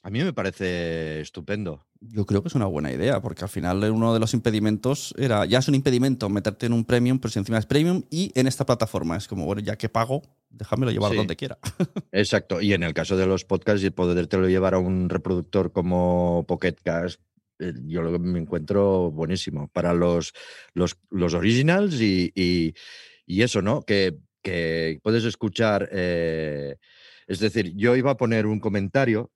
A 0.01 0.09
mí 0.09 0.23
me 0.23 0.31
parece 0.31 1.19
estupendo. 1.19 1.85
Yo 1.99 2.25
creo 2.25 2.41
que 2.41 2.47
es 2.47 2.55
una 2.55 2.67
buena 2.67 2.91
idea, 2.91 3.21
porque 3.21 3.43
al 3.43 3.49
final 3.49 3.83
uno 3.91 4.13
de 4.13 4.19
los 4.21 4.33
impedimentos 4.33 5.13
era, 5.17 5.45
ya 5.45 5.59
es 5.59 5.67
un 5.67 5.75
impedimento 5.75 6.29
meterte 6.29 6.67
en 6.67 6.73
un 6.73 6.85
premium, 6.85 7.19
pero 7.19 7.31
si 7.31 7.39
encima 7.39 7.57
es 7.57 7.65
premium 7.65 8.03
y 8.09 8.31
en 8.35 8.47
esta 8.47 8.65
plataforma 8.65 9.17
es 9.17 9.27
como, 9.27 9.45
bueno, 9.45 9.61
ya 9.61 9.77
que 9.77 9.89
pago, 9.89 10.21
déjamelo 10.49 10.91
llevar 10.91 11.11
Sí. 11.11 11.17
donde 11.17 11.35
quiera. 11.35 11.57
Exacto. 12.13 12.61
Y 12.61 12.71
en 12.73 12.83
el 12.83 12.93
caso 12.93 13.17
de 13.17 13.25
los 13.27 13.43
podcasts, 13.43 13.83
y 13.83 13.89
podértelo 13.89 14.47
llevar 14.47 14.73
a 14.73 14.77
un 14.79 15.09
reproductor 15.09 15.73
como 15.73 16.45
Pocket 16.47 16.75
Cast, 16.81 17.19
eh, 17.59 17.73
yo 17.85 18.01
lo 18.01 18.17
me 18.19 18.39
encuentro 18.39 19.11
buenísimo 19.11 19.67
para 19.67 19.93
los, 19.93 20.31
los, 20.73 20.95
los 21.09 21.33
originals 21.33 21.99
y, 21.99 22.31
y- 22.35 22.73
y 23.25 23.41
eso, 23.41 23.61
¿no? 23.61 23.81
Que, 23.81 24.17
que 24.41 24.97
puedes 25.03 25.25
escuchar. 25.25 25.89
eh, 25.91 26.77
es 27.27 27.39
decir, 27.39 27.73
yo 27.75 27.95
iba 27.97 28.11
a 28.11 28.17
poner 28.17 28.45
un 28.47 28.59
comentario 28.61 29.29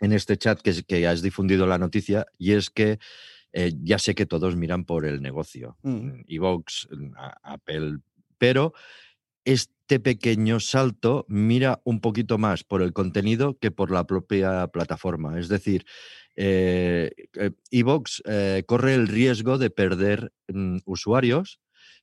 en 0.00 0.12
este 0.12 0.36
chat 0.36 0.60
que, 0.60 0.82
que 0.82 1.06
has 1.06 1.22
difundido 1.22 1.66
la 1.66 1.78
noticia 1.78 2.26
y 2.38 2.52
es 2.52 2.70
que 2.70 2.98
eh, 3.52 3.72
ya 3.82 3.98
sé 3.98 4.14
que 4.14 4.26
todos 4.26 4.56
miran 4.56 4.84
por 4.84 5.04
el 5.04 5.20
negocio, 5.22 5.76
Mm. 5.82 6.22
Evox, 6.28 6.88
Apple, 7.42 7.98
pero 8.38 8.72
este 9.44 10.00
pequeño 10.00 10.60
salto 10.60 11.26
mira 11.28 11.80
un 11.84 12.00
poquito 12.00 12.38
más 12.38 12.62
por 12.64 12.82
el 12.82 12.92
contenido 12.92 13.58
que 13.58 13.70
por 13.70 13.90
la 13.90 14.06
propia 14.06 14.68
plataforma. 14.68 15.38
Es 15.38 15.48
decir, 15.48 15.84
eh, 16.36 17.10
eh, 17.34 17.50
Evox 17.70 18.22
eh, 18.26 18.62
corre 18.66 18.94
el 18.94 19.08
riesgo 19.08 19.58
de 19.58 19.70
perder 19.70 20.32
mm, 20.48 20.78
usuarios, 20.84 21.60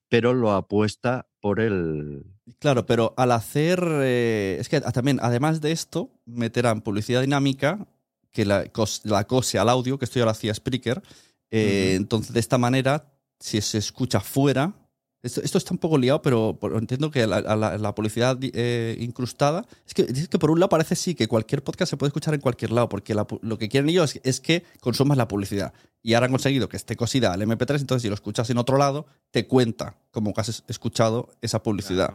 pero 0.10 0.34
lo 0.34 0.52
apuesta 0.52 1.28
por 1.40 1.60
el... 1.60 2.24
Claro, 2.60 2.86
pero 2.86 3.14
al 3.18 3.32
hacer. 3.32 3.84
eh, 4.02 4.58
es 4.60 4.70
que 4.70 4.80
también, 4.82 5.20
además 5.22 5.62
de 5.62 5.72
esto, 5.72 6.10
meterán 6.26 6.82
publicidad 6.82 7.22
dinámica 7.22 7.86
que 8.32 8.46
la, 8.46 8.66
cos- 8.72 9.02
la 9.04 9.26
cose 9.26 9.60
al 9.60 9.70
audio, 9.70 9.98
que 9.98 10.06
esto 10.06 10.20
ya 10.20 10.26
lo 10.26 10.32
hacía 10.32 10.54
Spreaker. 10.54 11.02
eh. 11.52 11.94
Entonces, 11.96 12.34
de 12.34 12.40
esta 12.40 12.58
manera, 12.58 13.06
si 13.40 13.60
se 13.62 13.78
escucha 13.78 14.20
fuera. 14.20 14.74
Esto, 15.24 15.42
esto 15.42 15.58
está 15.58 15.74
un 15.74 15.80
poco 15.80 15.98
liado, 15.98 16.22
pero 16.22 16.58
entiendo 16.78 17.10
que 17.10 17.26
la, 17.26 17.42
la- 17.42 17.78
la 17.78 17.96
publicidad 17.96 18.38
eh, 18.42 18.96
incrustada. 19.00 19.66
Es 19.86 19.94
que, 19.94 20.04
es 20.04 20.30
que 20.30 20.38
por 20.40 20.52
un 20.52 20.60
lado 20.60 20.70
parece 20.70 20.96
sí 20.96 21.16
que 21.16 21.28
cualquier 21.28 21.64
podcast 21.64 21.90
se 21.90 21.98
puede 21.98 22.10
escuchar 22.10 22.34
en 22.36 22.40
cualquier 22.40 22.72
lado, 22.72 22.88
porque 22.88 23.14
lo 23.16 23.58
que 23.58 23.68
quieren 23.68 23.90
ellos 23.90 24.16
es, 24.16 24.22
es 24.24 24.40
que 24.40 24.64
consumas 24.80 25.18
la 25.18 25.28
publicidad. 25.28 25.74
Y 26.04 26.14
ahora 26.14 26.28
han 26.28 26.32
conseguido 26.32 26.70
que 26.70 26.78
esté 26.78 26.96
cosida 26.96 27.34
al 27.34 27.42
MP3, 27.42 27.80
entonces 27.82 28.04
si 28.04 28.10
lo 28.10 28.14
escuchas 28.14 28.50
en 28.52 28.58
otro 28.60 28.78
lado, 28.78 29.08
te 29.32 29.48
cuenta 29.48 29.98
como 30.12 30.34
que 30.34 30.42
has 30.42 30.50
es- 30.50 30.64
escuchado 30.68 31.30
esa 31.42 31.62
publicidad. 31.64 32.14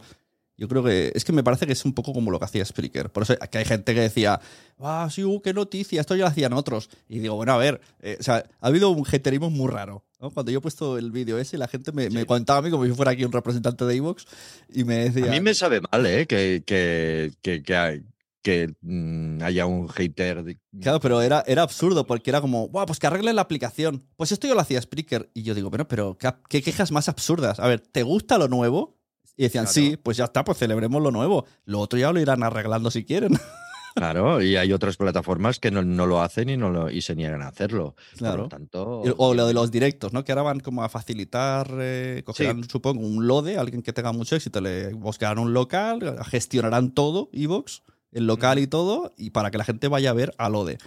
Yo 0.55 0.67
creo 0.67 0.83
que 0.83 1.11
es 1.15 1.25
que 1.25 1.31
me 1.33 1.43
parece 1.43 1.65
que 1.65 1.73
es 1.73 1.83
un 1.83 1.93
poco 1.93 2.13
como 2.13 2.29
lo 2.29 2.37
que 2.39 2.45
hacía 2.45 2.63
Spreaker. 2.63 3.09
Por 3.11 3.23
eso 3.23 3.35
que 3.51 3.57
hay 3.57 3.65
gente 3.65 3.93
que 3.95 4.01
decía, 4.01 4.39
ah, 4.79 5.09
sí, 5.11 5.23
uh, 5.23 5.41
qué 5.41 5.51
noticia, 5.53 5.99
esto 5.99 6.15
ya 6.15 6.23
lo 6.25 6.27
hacían 6.29 6.53
otros. 6.53 6.89
Y 7.09 7.19
digo, 7.19 7.35
bueno, 7.35 7.53
a 7.53 7.57
ver, 7.57 7.81
eh, 8.01 8.17
o 8.19 8.23
sea, 8.23 8.43
ha 8.61 8.67
habido 8.67 8.89
un 8.91 9.03
haterismo 9.11 9.49
muy 9.49 9.69
raro. 9.71 10.05
¿no? 10.21 10.29
Cuando 10.31 10.51
yo 10.51 10.59
he 10.59 10.61
puesto 10.61 10.97
el 10.99 11.11
vídeo 11.11 11.37
ese, 11.39 11.57
la 11.57 11.67
gente 11.67 11.91
me, 11.91 12.09
me 12.11 12.25
contaba 12.25 12.59
a 12.59 12.61
mí 12.61 12.69
como 12.69 12.85
si 12.85 12.91
fuera 12.93 13.11
aquí 13.11 13.25
un 13.25 13.31
representante 13.31 13.83
de 13.85 13.95
Evox 13.95 14.25
y 14.73 14.83
me 14.83 15.09
decía. 15.09 15.25
A 15.25 15.31
mí 15.31 15.41
me 15.41 15.53
sabe 15.55 15.81
mal, 15.91 16.05
¿eh? 16.05 16.27
Que, 16.27 16.63
que, 16.65 17.31
que, 17.41 17.63
que, 17.63 17.75
hay- 17.75 18.03
que, 18.43 18.73
mm, 18.81 19.41
haya 19.41 19.65
un 19.65 19.89
hater. 19.89 20.43
de- 20.43 20.59
Claro, 20.81 20.99
pero 20.99 21.21
era, 21.21 21.43
era 21.47 21.63
absurdo 21.63 22.05
porque 22.05 22.29
era 22.29 22.41
como, 22.41 22.69
Buah, 22.69 22.85
pues 22.85 22.99
que 22.99 23.07
arreglen 23.07 23.35
la 23.35 23.41
aplicación. 23.41 24.05
Pues 24.17 24.31
esto 24.31 24.47
yo 24.47 24.53
lo 24.53 24.59
hacía 24.61 24.79
Spreaker. 24.81 25.29
Y 25.33 25.41
yo 25.43 25.55
digo, 25.55 25.69
bueno, 25.71 25.87
pero 25.87 26.15
¿qué, 26.17 26.29
qué 26.47 26.61
quejas 26.61 26.91
más 26.91 27.09
absurdas? 27.09 27.59
A 27.59 27.67
ver, 27.67 27.79
¿te 27.81 28.03
gusta 28.03 28.37
lo 28.37 28.47
nuevo? 28.47 28.99
Y 29.35 29.43
decían, 29.43 29.65
Claro. 29.65 29.73
sí, 29.73 29.97
pues 30.01 30.17
ya 30.17 30.25
está, 30.25 30.43
pues 30.43 30.57
celebremos 30.59 31.01
lo 31.01 31.11
nuevo. 31.11 31.45
Lo 31.65 31.79
otro 31.79 31.97
ya 31.99 32.11
lo 32.11 32.19
irán 32.19 32.43
arreglando 32.43 32.91
si 32.91 33.03
quieren. 33.05 33.33
Claro, 33.95 34.41
y 34.41 34.55
hay 34.55 34.73
otras 34.73 34.97
plataformas 34.97 35.59
que 35.59 35.69
no, 35.69 35.83
no 35.83 36.07
lo 36.07 36.19
hacen 36.23 36.49
y, 36.49 36.57
no 36.57 36.71
lo, 36.71 36.89
y 36.89 37.03
se 37.03 37.15
niegan 37.15 37.43
a 37.43 37.49
hacerlo. 37.49 37.93
Por 38.13 38.17
Claro. 38.17 38.37
lo 38.43 38.49
tanto. 38.49 39.01
O 39.17 39.35
lo 39.35 39.45
de 39.45 39.53
los 39.53 39.69
directos, 39.69 40.13
¿no? 40.13 40.23
Que 40.23 40.31
ahora 40.31 40.41
van 40.41 40.61
como 40.61 40.83
a 40.83 40.89
facilitar, 40.89 41.67
eh, 41.79 42.23
cogerán, 42.25 42.67
supongo, 42.67 43.01
un 43.05 43.27
lode, 43.27 43.55
alguien 43.55 43.83
que 43.83 43.93
tenga 43.93 44.11
mucho 44.11 44.35
éxito, 44.35 44.61
le 44.61 44.93
buscarán 44.95 45.37
un 45.37 45.53
local, 45.53 46.17
gestionarán 46.25 46.89
todo, 46.95 47.29
Evox, 47.33 47.83
el 48.11 48.25
local 48.25 48.57
y 48.57 48.65
todo, 48.65 49.13
y 49.15 49.29
para 49.29 49.51
que 49.51 49.59
la 49.59 49.63
gente 49.63 49.87
vaya 49.87 50.09
a 50.09 50.13
ver 50.13 50.33
a 50.39 50.49
lode. 50.49 50.79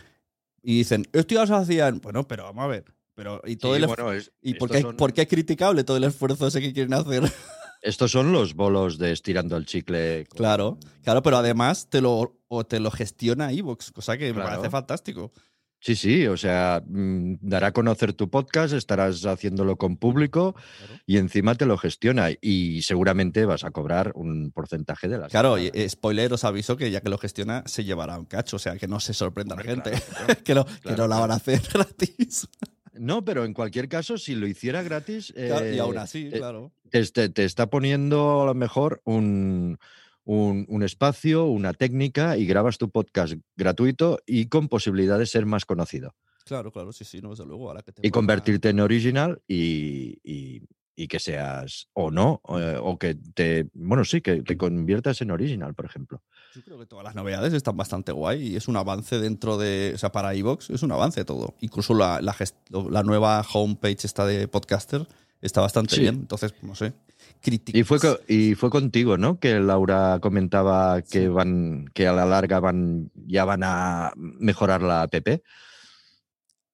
Y 0.60 0.78
dicen, 0.78 1.06
esto 1.12 1.36
ya 1.36 1.46
se 1.46 1.54
hacían. 1.54 2.00
Bueno, 2.00 2.26
pero 2.26 2.42
vamos 2.42 2.64
a 2.64 2.66
ver. 2.66 2.86
Pero, 3.14 3.40
y 3.46 3.54
todo 3.54 3.76
Sí, 3.76 3.82
el 3.82 3.86
bueno, 3.86 4.12
es- 4.12 4.32
¿Y 4.42 4.54
por 4.54 4.68
qué, 4.68 4.80
son- 4.82 4.96
por 4.96 5.12
qué 5.12 5.22
es 5.22 5.28
criticable 5.28 5.84
todo 5.84 5.96
el 5.96 6.02
esfuerzo 6.04 6.48
ese 6.48 6.60
que 6.60 6.72
quieren 6.72 6.92
hacer? 6.92 7.22
Estos 7.83 8.11
son 8.11 8.33
los 8.33 8.54
bolos 8.54 8.99
de 8.99 9.12
estirando 9.12 9.56
el 9.56 9.66
chicle. 9.66 10.26
con- 10.26 10.38
claro, 10.38 10.78
claro, 11.02 11.23
pero 11.23 11.37
además 11.37 11.88
te 11.88 12.00
lo, 12.00 12.38
o 12.49 12.64
te 12.64 12.80
lo 12.80 12.90
gestiona 12.90 13.52
Evox, 13.52 13.92
cosa 13.92 14.16
que 14.18 14.33
me 14.33 14.42
parece 14.42 14.71
fantástico. 14.71 15.33
Sí, 15.78 15.95
sí, 15.95 16.26
o 16.26 16.37
sea, 16.38 16.83
mm, 16.85 17.35
dará 17.42 17.68
a 17.68 17.73
conocer 17.73 18.14
tu 18.14 18.28
podcast, 18.30 18.73
estarás 18.73 19.25
haciéndolo 19.26 19.76
con 19.76 19.99
público 19.99 20.56
y 21.04 21.18
encima 21.18 21.54
te 21.54 21.66
lo 21.66 21.76
gestiona 21.76 22.30
y 22.40 22.80
seguramente 22.83 23.45
vas 23.45 23.62
a 23.62 23.71
cobrar 23.71 24.11
un 24.16 24.50
porcentaje 24.52 25.06
de 25.06 25.18
las. 25.18 25.30
Claro, 25.30 25.59
y, 25.59 25.71
eh, 25.73 25.88
spoiler, 25.88 26.33
os 26.33 26.45
aviso 26.45 26.76
que 26.76 26.90
ya 26.90 27.02
que 27.02 27.11
lo 27.11 27.18
gestiona, 27.18 27.62
se 27.66 27.85
llevará 27.85 28.18
un 28.18 28.25
cacho, 28.25 28.56
o 28.56 28.59
sea, 28.59 28.76
que 28.78 28.88
no 28.88 28.99
se 29.00 29.12
sorprenda 29.14 29.54
la 29.54 29.62
gente, 29.62 29.90
claro, 29.92 30.26
que, 30.45 30.54
no, 30.54 30.64
que 30.64 30.97
no 30.97 31.06
la 31.06 31.21
van 31.21 31.30
a 31.30 31.35
hacer 31.35 31.61
gratis. 31.73 32.49
No, 32.98 33.24
pero 33.24 33.44
en 33.44 33.52
cualquier 33.54 33.88
caso, 33.88 34.18
si 34.18 34.34
lo 34.34 34.46
hiciera 34.46 34.82
gratis. 34.82 35.32
Claro, 35.34 35.66
y 35.72 35.76
eh, 35.76 35.80
aún 35.80 35.98
así, 35.98 36.28
eh, 36.32 36.38
claro. 36.38 36.72
te, 36.90 37.04
te- 37.06 37.28
te 37.28 37.44
está 37.44 37.68
poniendo 37.68 38.42
a 38.42 38.46
lo 38.46 38.54
mejor 38.54 39.00
un, 39.04 39.78
un- 40.24 40.66
un 40.68 40.82
espacio, 40.82 41.44
una 41.46 41.72
técnica 41.72 42.36
y 42.36 42.46
grabas 42.46 42.78
tu 42.78 42.90
podcast 42.90 43.34
gratuito 43.56 44.20
y 44.26 44.46
con 44.46 44.68
posibilidad 44.68 45.18
de 45.18 45.26
ser 45.26 45.46
más 45.46 45.64
conocido. 45.64 46.14
Claro, 46.44 46.70
claro, 46.70 46.92
sí, 46.92 47.04
sí, 47.04 47.20
no, 47.20 47.30
desde 47.30 47.44
luego. 47.46 47.68
Ahora 47.68 47.82
que 47.82 47.92
te 47.92 48.06
Y 48.06 48.10
convertirte 48.10 48.68
en 48.68 48.80
original 48.80 49.42
y, 49.48 50.18
y- 50.22 50.62
y 50.98 51.08
que 51.08 51.18
seas 51.18 51.88
o 51.92 52.10
no, 52.10 52.40
eh, 52.58 52.78
o 52.80 52.98
que 52.98 53.16
te, 53.34 53.68
bueno, 53.74 54.04
sí, 54.04 54.20
que 54.22 54.42
te 54.42 54.56
conviertas 54.56 55.20
en 55.20 55.30
original, 55.30 55.74
por 55.74 55.84
ejemplo. 55.84 56.22
Yo 56.56 56.62
creo 56.62 56.78
que 56.78 56.86
todas 56.86 57.04
las 57.04 57.14
novedades 57.14 57.52
están 57.52 57.76
bastante 57.76 58.12
guay 58.12 58.52
y 58.52 58.56
es 58.56 58.66
un 58.66 58.76
avance 58.76 59.18
dentro 59.18 59.58
de. 59.58 59.92
O 59.94 59.98
sea, 59.98 60.10
para 60.10 60.34
iVoox 60.34 60.70
es 60.70 60.82
un 60.82 60.90
avance 60.90 61.22
todo. 61.26 61.54
Incluso 61.60 61.92
la, 61.92 62.22
la, 62.22 63.02
nueva 63.02 63.44
homepage 63.52 64.06
esta 64.06 64.25
de 64.25 64.48
podcaster 64.48 65.06
está 65.42 65.60
bastante 65.60 65.96
Sí. 65.96 66.00
bien. 66.00 66.14
Entonces, 66.14 66.54
no 66.62 66.75
sé. 66.75 66.94
Críticas. 67.42 67.78
Y 67.78 67.84
fue, 67.84 67.98
y 68.26 68.54
fue 68.54 68.70
contigo, 68.70 69.18
¿no? 69.18 69.38
Que 69.38 69.60
Laura 69.60 70.18
comentaba 70.22 71.02
que 71.02 71.28
van, 71.28 71.90
que 71.92 72.06
a 72.06 72.14
la 72.14 72.25
larga 72.25 72.58
van, 72.58 73.10
ya 73.26 73.44
van 73.44 73.60
a 73.62 74.12
mejorar 74.16 74.80
la 74.80 75.02
app. 75.02 75.14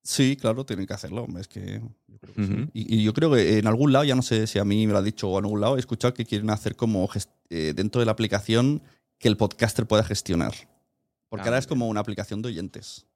Sí, 0.04 0.36
claro, 0.40 0.64
tienen 0.64 0.86
que 0.86 0.94
hacerlo. 0.94 1.26
Es 1.40 1.48
que. 1.48 1.80
yo 2.06 2.18
creo 2.20 2.34
que 2.34 2.46
sí. 2.46 2.52
Ujú. 2.52 2.70
y, 2.72 2.98
y 3.00 3.02
yo 3.02 3.12
creo 3.14 3.32
que 3.32 3.58
en 3.58 3.66
algún 3.66 3.92
lado, 3.92 4.04
ya 4.04 4.14
no 4.14 4.22
sé 4.22 4.46
si 4.46 4.60
a 4.60 4.64
mí 4.64 4.86
me 4.86 4.92
lo 4.92 5.00
ha 5.00 5.02
dicho 5.02 5.28
o 5.28 5.38
en 5.40 5.44
algún 5.44 5.60
lado, 5.60 5.76
he 5.76 5.80
escuchado 5.80 6.14
que 6.14 6.24
quieren 6.24 6.50
hacer 6.50 6.76
como 6.76 7.08
eh, 7.50 7.72
dentro 7.74 7.98
de 7.98 8.06
la 8.06 8.12
aplicación 8.12 8.80
que 9.22 9.28
el 9.28 9.36
podcaster 9.38 9.86
pueda 9.86 10.02
gestionar. 10.04 10.52
Porque 11.30 11.44
Ah, 11.44 11.46
ahora 11.46 11.58
muy 11.58 11.60
es 11.60 11.66
como 11.66 11.88
una 11.88 12.00
aplicación 12.00 12.42
de 12.42 12.48
oyentes. 12.48 13.06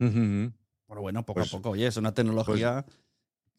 Ujú. 0.00 0.52
Bueno, 0.88 1.02
bueno, 1.02 1.24
poco 1.26 1.40
Pues- 1.40 1.52
a 1.54 1.56
poco. 1.56 1.70
Oye, 1.70 1.86
es 1.86 1.96
una 1.98 2.12
tecnología 2.12 2.84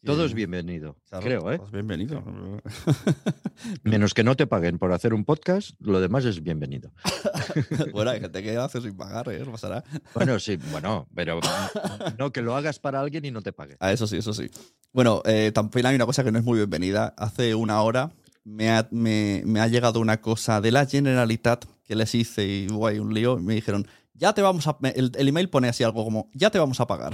Todo 0.04 0.18
que- 0.18 0.24
es 0.26 0.34
bienvenido, 0.34 0.96
Claro, 1.08 1.24
creo, 1.24 1.52
¿eh? 1.52 1.58
pues 1.58 1.70
bienvenido. 1.70 2.22
Menos 3.84 4.14
que 4.14 4.24
no 4.24 4.34
te 4.36 4.46
paguen 4.48 4.78
por 4.78 4.92
hacer 4.92 5.14
un 5.14 5.24
podcast, 5.24 5.70
lo 5.80 6.00
demás 6.00 6.24
es 6.24 6.42
bienvenido. 6.42 6.92
bueno, 7.92 8.10
hay 8.10 8.20
gente 8.20 8.42
que 8.42 8.56
hace 8.56 8.80
sin 8.80 8.96
pagar, 8.96 9.28
¿eh? 9.30 9.38
No 9.44 9.52
pasará. 9.52 9.84
Bueno, 10.14 10.38
sí, 10.40 10.56
bueno, 10.72 11.06
pero 11.14 11.38
no 12.18 12.32
que 12.32 12.42
lo 12.42 12.56
hagas 12.56 12.80
para 12.80 13.00
alguien 13.00 13.24
y 13.24 13.30
no 13.30 13.42
te 13.42 13.52
pague. 13.52 13.76
Ah, 13.78 13.92
eso 13.92 14.08
sí, 14.08 14.16
eso 14.16 14.32
sí. 14.34 14.50
Bueno, 14.92 15.22
eh, 15.24 15.52
también 15.54 15.86
hay 15.86 15.94
una 15.94 16.06
cosa 16.06 16.24
que 16.24 16.32
no 16.32 16.38
es 16.40 16.44
muy 16.44 16.58
bienvenida. 16.58 17.14
Hace 17.16 17.54
una 17.54 17.80
hora 17.82 18.10
me 18.44 18.70
ha, 18.72 18.88
me- 18.90 19.42
me 19.46 19.60
ha 19.60 19.68
llegado 19.68 20.00
una 20.00 20.20
cosa 20.20 20.60
de 20.60 20.72
la 20.72 20.84
Generalitat 20.84 21.64
que 21.84 21.94
les 21.96 22.14
hice 22.14 22.46
y 22.46 22.68
hubo 22.70 22.86
ahí 22.86 22.98
un 22.98 23.12
lío. 23.14 23.38
Y 23.38 23.42
me 23.42 23.54
dijeron, 23.54 23.86
ya 24.14 24.32
te 24.32 24.42
vamos 24.42 24.66
a. 24.66 24.76
El, 24.94 25.12
el 25.16 25.28
email 25.28 25.48
pone 25.50 25.68
así 25.68 25.82
algo 25.84 26.04
como, 26.04 26.30
ya 26.34 26.50
te 26.50 26.58
vamos 26.58 26.80
a 26.80 26.86
pagar. 26.86 27.12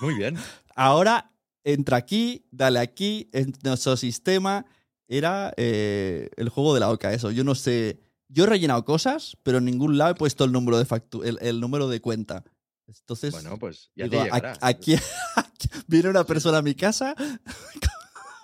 Muy 0.00 0.14
bien. 0.14 0.36
Ahora 0.74 1.30
entra 1.64 1.96
aquí, 1.98 2.46
dale 2.50 2.78
aquí, 2.80 3.28
en 3.32 3.52
nuestro 3.62 3.96
sistema. 3.96 4.64
Era 5.08 5.52
eh, 5.58 6.30
el 6.36 6.48
juego 6.48 6.72
de 6.74 6.80
la 6.80 6.90
oca, 6.90 7.12
eso. 7.12 7.30
Yo 7.30 7.44
no 7.44 7.54
sé. 7.54 8.00
Yo 8.28 8.44
he 8.44 8.46
rellenado 8.46 8.84
cosas, 8.86 9.36
pero 9.42 9.58
en 9.58 9.66
ningún 9.66 9.98
lado 9.98 10.12
he 10.12 10.14
puesto 10.14 10.44
el 10.44 10.52
número 10.52 10.78
de 10.78 10.86
factu 10.86 11.22
el, 11.22 11.38
el 11.42 11.60
número 11.60 11.86
de 11.88 12.00
cuenta. 12.00 12.44
Entonces, 12.86 13.32
Bueno, 13.32 13.58
pues 13.58 13.90
ya 13.94 14.04
digo, 14.04 14.22
te 14.22 14.30
"A- 14.30 14.34
llegará. 14.36 14.58
aquí, 14.62 14.94
aquí 15.36 15.68
viene 15.86 16.08
una 16.08 16.24
persona 16.24 16.58
a 16.58 16.62
mi 16.62 16.74
casa, 16.74 17.14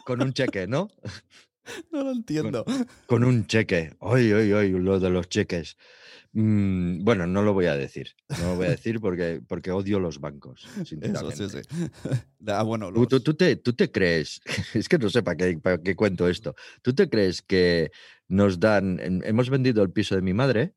Con 0.04 0.20
un 0.22 0.32
cheque, 0.34 0.66
¿no? 0.66 0.88
no 1.92 2.04
lo 2.04 2.12
entiendo. 2.12 2.64
Con 3.06 3.24
un 3.24 3.46
cheque. 3.48 3.94
Hoy, 4.00 4.32
hoy, 4.32 4.52
hoy, 4.52 4.70
lo 4.70 4.98
de 5.00 5.10
los 5.10 5.28
cheques. 5.28 5.76
Mm, 6.32 7.04
bueno, 7.04 7.26
no 7.26 7.42
lo 7.42 7.52
voy 7.54 7.66
a 7.66 7.76
decir. 7.76 8.08
No 8.28 8.50
lo 8.50 8.56
voy 8.56 8.66
a 8.66 8.70
decir 8.70 9.00
porque, 9.00 9.40
porque 9.46 9.70
odio 9.70 9.98
los 9.98 10.20
bancos. 10.20 10.66
Eso, 11.00 11.30
sí, 11.30 11.48
sí. 11.48 11.58
Ah, 12.46 12.62
bueno, 12.62 12.92
¿Tú, 12.92 13.00
los- 13.00 13.08
tú- 13.08 13.20
tú 13.20 13.34
te, 13.34 13.56
tú 13.56 13.72
te 13.72 13.90
crees, 13.90 14.40
es 14.72 14.88
que 14.88 14.96
no 14.96 15.10
sé 15.10 15.24
para 15.24 15.36
qué, 15.36 15.58
para 15.58 15.82
qué 15.82 15.96
cuento 15.96 16.28
esto, 16.28 16.54
¿tú 16.82 16.94
te 16.94 17.08
crees 17.10 17.42
que 17.42 17.90
nos 18.28 18.60
dan, 18.60 19.00
hemos 19.24 19.50
vendido 19.50 19.82
el 19.82 19.90
piso 19.90 20.14
de 20.14 20.22
mi 20.22 20.34
madre 20.34 20.74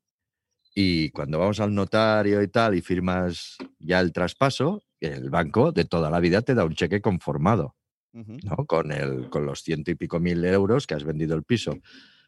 y 0.74 1.12
cuando 1.12 1.38
vamos 1.38 1.60
al 1.60 1.74
notario 1.76 2.42
y 2.42 2.48
tal 2.48 2.74
y 2.76 2.82
firmas 2.82 3.58
ya 3.78 4.00
el 4.00 4.12
traspaso, 4.12 4.82
el 5.00 5.30
banco 5.30 5.72
de 5.72 5.86
toda 5.86 6.10
la 6.10 6.20
vida 6.20 6.42
te 6.42 6.56
da 6.56 6.66
un 6.66 6.74
cheque 6.74 7.00
conformado, 7.00 7.76
¿no? 8.14 8.66
Con, 8.66 8.92
el, 8.92 9.30
con 9.30 9.46
los 9.46 9.64
ciento 9.64 9.92
y 9.92 9.96
pico 9.96 10.20
mil 10.20 10.44
euros 10.46 10.88
que 10.88 10.96
has 10.96 11.04
vendido 11.04 11.36
el 11.36 11.44
piso. 11.44 11.78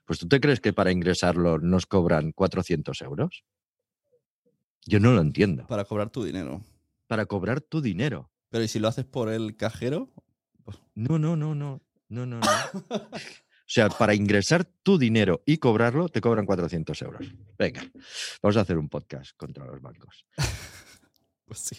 Pues 0.05 0.19
tú 0.19 0.27
te 0.27 0.39
crees 0.39 0.59
que 0.59 0.73
para 0.73 0.91
ingresarlo 0.91 1.59
nos 1.59 1.85
cobran 1.85 2.31
400 2.31 3.01
euros? 3.01 3.43
Yo 4.85 4.99
no 4.99 5.13
lo 5.13 5.21
entiendo. 5.21 5.65
Para 5.67 5.85
cobrar 5.85 6.09
tu 6.09 6.23
dinero. 6.23 6.61
Para 7.07 7.25
cobrar 7.25 7.61
tu 7.61 7.81
dinero. 7.81 8.29
Pero 8.49 8.63
¿y 8.63 8.67
si 8.67 8.79
lo 8.79 8.87
haces 8.87 9.05
por 9.05 9.29
el 9.29 9.55
cajero? 9.55 10.11
No, 10.95 11.17
no, 11.17 11.35
no, 11.35 11.55
no. 11.55 11.81
No, 12.09 12.25
no, 12.25 12.39
no. 12.39 12.47
O 13.63 13.71
sea, 13.73 13.89
para 13.89 14.13
ingresar 14.13 14.65
tu 14.65 14.99
dinero 14.99 15.41
y 15.45 15.57
cobrarlo, 15.57 16.09
te 16.09 16.21
cobran 16.21 16.45
400 16.45 17.01
euros. 17.01 17.33
Venga, 17.57 17.81
vamos 18.41 18.57
a 18.57 18.61
hacer 18.61 18.77
un 18.77 18.89
podcast 18.89 19.35
contra 19.37 19.65
los 19.65 19.81
bancos. 19.81 20.25
Pues 21.45 21.59
sí. 21.59 21.75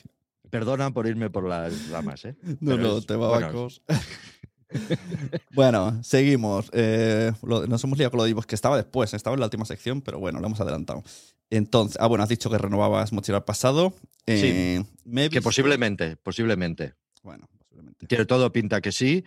Perdona 0.54 0.92
por 0.92 1.08
irme 1.08 1.30
por 1.30 1.49
las 1.49 1.88
ramas, 1.90 2.25
¿eh? 2.26 2.37
No, 2.61 2.76
Pero 2.76 2.76
no, 2.76 2.99
es- 2.99 3.06
tema 3.06 3.26
bueno, 3.26 3.46
bancos. 3.49 3.82
bueno, 5.52 6.00
seguimos. 6.04 6.70
Eh, 6.73 7.32
lo- 7.42 7.66
nos 7.66 7.82
hemos 7.82 7.99
liado 7.99 8.12
con 8.12 8.18
lo 8.18 8.25
de 8.25 8.34
que 8.46 8.54
estaba 8.54 8.76
después, 8.76 9.12
estaba 9.14 9.34
en 9.34 9.40
la 9.40 9.46
última 9.46 9.64
sección, 9.64 10.00
pero 10.00 10.20
bueno, 10.20 10.38
lo 10.38 10.46
hemos 10.46 10.61
adelantado. 10.61 11.02
Entonces, 11.50 11.96
ah, 12.00 12.06
bueno, 12.06 12.23
has 12.23 12.28
dicho 12.28 12.50
que 12.50 12.58
renovabas 12.58 13.12
mochila 13.12 13.38
al 13.38 13.44
pasado. 13.44 13.94
Eh, 14.26 14.84
me 15.04 15.25
he 15.25 15.30
Que 15.30 15.42
posiblemente, 15.42 16.16
posiblemente. 16.16 16.94
Bueno, 17.25 17.49
posiblemente. 17.58 18.06
Tiene 18.06 18.25
todo 18.25 18.52
pinta 18.52 18.80
que 18.80 18.92
sí. 18.92 19.25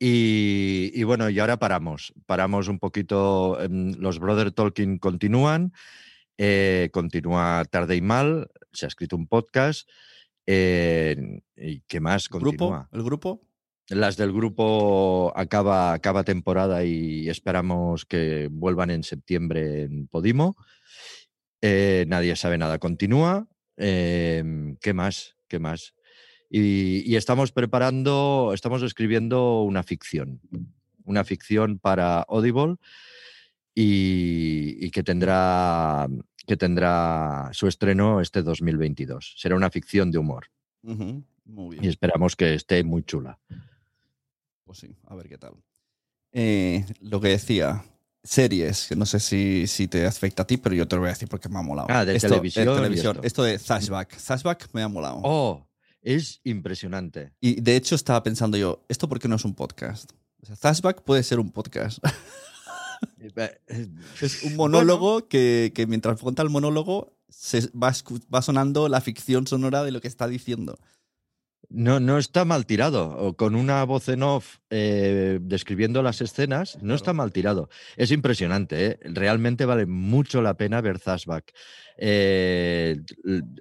Y, 0.00 0.90
y 0.92 1.02
bueno, 1.04 1.30
y 1.30 1.38
ahora 1.38 1.56
paramos. 1.58 2.12
Paramos 2.26 2.66
un 2.66 2.80
poquito. 2.80 3.60
em, 3.60 3.94
Los 3.98 4.18
Brother 4.18 4.50
Talking 4.50 4.98
continúan. 4.98 5.72
eh, 6.36 6.90
continúa 6.92 7.64
tarde 7.70 7.94
y 7.94 8.00
mal. 8.00 8.50
Se 8.72 8.86
ha 8.86 8.88
escrito 8.88 9.14
un 9.16 9.28
podcast. 9.28 9.88
Eh, 10.46 11.40
¿Y 11.56 11.80
qué 11.80 12.00
más 12.00 12.28
continúa? 12.28 12.88
¿El 12.92 13.02
grupo? 13.02 13.40
Las 13.88 14.16
del 14.16 14.32
grupo 14.32 15.32
acaba, 15.36 15.92
acaba 15.92 16.24
temporada 16.24 16.84
y 16.84 17.28
esperamos 17.28 18.06
que 18.06 18.48
vuelvan 18.50 18.90
en 18.90 19.02
septiembre 19.02 19.82
en 19.82 20.06
Podimo. 20.06 20.56
Eh, 21.60 22.06
nadie 22.08 22.34
sabe 22.36 22.56
nada, 22.56 22.78
continúa. 22.78 23.46
Em, 23.76 24.76
¿Qué 24.76 24.94
más? 24.94 25.36
¿Qué 25.48 25.58
más? 25.58 25.94
Y, 26.48 27.02
y 27.10 27.16
estamos 27.16 27.52
preparando, 27.52 28.52
estamos 28.54 28.82
escribiendo 28.82 29.62
una 29.62 29.82
ficción. 29.82 30.40
Una 31.04 31.24
ficción 31.24 31.78
para 31.78 32.20
Audible 32.22 32.76
y, 33.74 34.76
y 34.86 34.90
que, 34.90 35.02
tendrá, 35.02 36.06
que 36.46 36.56
tendrá 36.56 37.48
su 37.52 37.66
estreno 37.68 38.20
este 38.20 38.42
2022. 38.42 39.34
Será 39.38 39.56
una 39.56 39.70
ficción 39.70 40.10
de 40.10 40.18
humor 40.18 40.46
Muy 40.82 41.76
y 41.76 41.80
bien. 41.80 41.84
esperamos 41.90 42.36
que 42.36 42.54
esté 42.54 42.82
muy 42.84 43.02
chula. 43.02 43.38
Pues 44.64 44.78
sí, 44.78 44.94
a 45.06 45.14
ver 45.14 45.28
qué 45.28 45.38
tal. 45.38 45.54
Eh, 46.32 46.84
lo 47.00 47.20
que 47.20 47.28
decía, 47.28 47.84
series, 48.22 48.88
que 48.88 48.96
no 48.96 49.06
sé 49.06 49.20
si, 49.20 49.66
si 49.66 49.86
te 49.88 50.06
afecta 50.06 50.42
a 50.42 50.46
ti, 50.46 50.56
pero 50.56 50.74
yo 50.74 50.88
te 50.88 50.96
lo 50.96 51.00
voy 51.02 51.08
a 51.08 51.12
decir 51.12 51.28
porque 51.28 51.48
me 51.48 51.58
ha 51.58 51.62
molado. 51.62 51.88
Ah, 51.90 52.04
de 52.04 52.16
Esto- 52.16 52.28
televisión 52.28 52.68
y 52.68 52.74
televisión. 52.76 53.16
esto. 53.16 53.26
Esto 53.26 53.42
de 53.44 53.58
Zashback. 53.58 54.16
Zashback 54.18 54.68
me 54.72 54.82
ha 54.82 54.88
molado. 54.88 55.20
Oh, 55.22 55.66
es 56.02 56.40
impresionante. 56.44 57.32
Y 57.40 57.60
de 57.60 57.76
hecho 57.76 57.94
estaba 57.94 58.22
pensando 58.22 58.56
yo, 58.56 58.84
¿esto 58.88 59.08
por 59.08 59.18
qué 59.20 59.28
no 59.28 59.36
es 59.36 59.44
un 59.44 59.54
podcast? 59.54 60.12
O 60.42 60.46
sea, 60.46 60.56
Zashback 60.56 61.02
puede 61.02 61.22
ser 61.22 61.38
un 61.38 61.50
podcast. 61.50 61.98
Es 64.20 64.42
un 64.42 64.56
monólogo 64.56 65.28
que, 65.28 65.72
que 65.74 65.86
mientras 65.86 66.20
cuenta 66.20 66.42
el 66.42 66.50
monólogo 66.50 67.12
se 67.28 67.60
va, 67.70 67.92
va 68.32 68.42
sonando 68.42 68.88
la 68.88 69.00
ficción 69.00 69.46
sonora 69.46 69.82
de 69.84 69.90
lo 69.92 70.00
que 70.00 70.08
está 70.08 70.28
diciendo. 70.28 70.78
No, 71.70 71.98
no 71.98 72.18
está 72.18 72.44
mal 72.44 72.66
tirado. 72.66 73.16
O 73.18 73.34
con 73.36 73.54
una 73.56 73.82
voz 73.84 74.08
en 74.08 74.22
off 74.22 74.58
eh, 74.70 75.38
describiendo 75.42 76.02
las 76.02 76.20
escenas, 76.20 76.78
no 76.82 76.94
está 76.94 77.12
mal 77.12 77.32
tirado. 77.32 77.68
Es 77.96 78.12
impresionante, 78.12 78.86
¿eh? 78.86 78.98
Realmente 79.02 79.64
vale 79.64 79.86
mucho 79.86 80.42
la 80.42 80.54
pena 80.54 80.80
ver 80.82 80.98
Zashback. 81.00 81.52
Eh, 81.96 83.00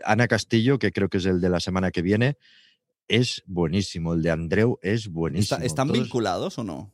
Ana 0.04 0.28
Castillo, 0.28 0.78
que 0.78 0.92
creo 0.92 1.10
que 1.10 1.18
es 1.18 1.26
el 1.26 1.40
de 1.42 1.50
la 1.50 1.60
semana 1.60 1.92
que 1.92 2.02
viene, 2.02 2.38
es 3.08 3.42
buenísimo. 3.48 4.14
El 4.14 4.22
de 4.22 4.32
Andreu 4.32 4.78
es 4.82 5.08
buenísimo. 5.08 5.56
¿Está- 5.56 5.66
¿Están 5.66 5.88
Todos- 5.88 6.02
vinculados 6.04 6.58
o 6.60 6.64
no? 6.64 6.92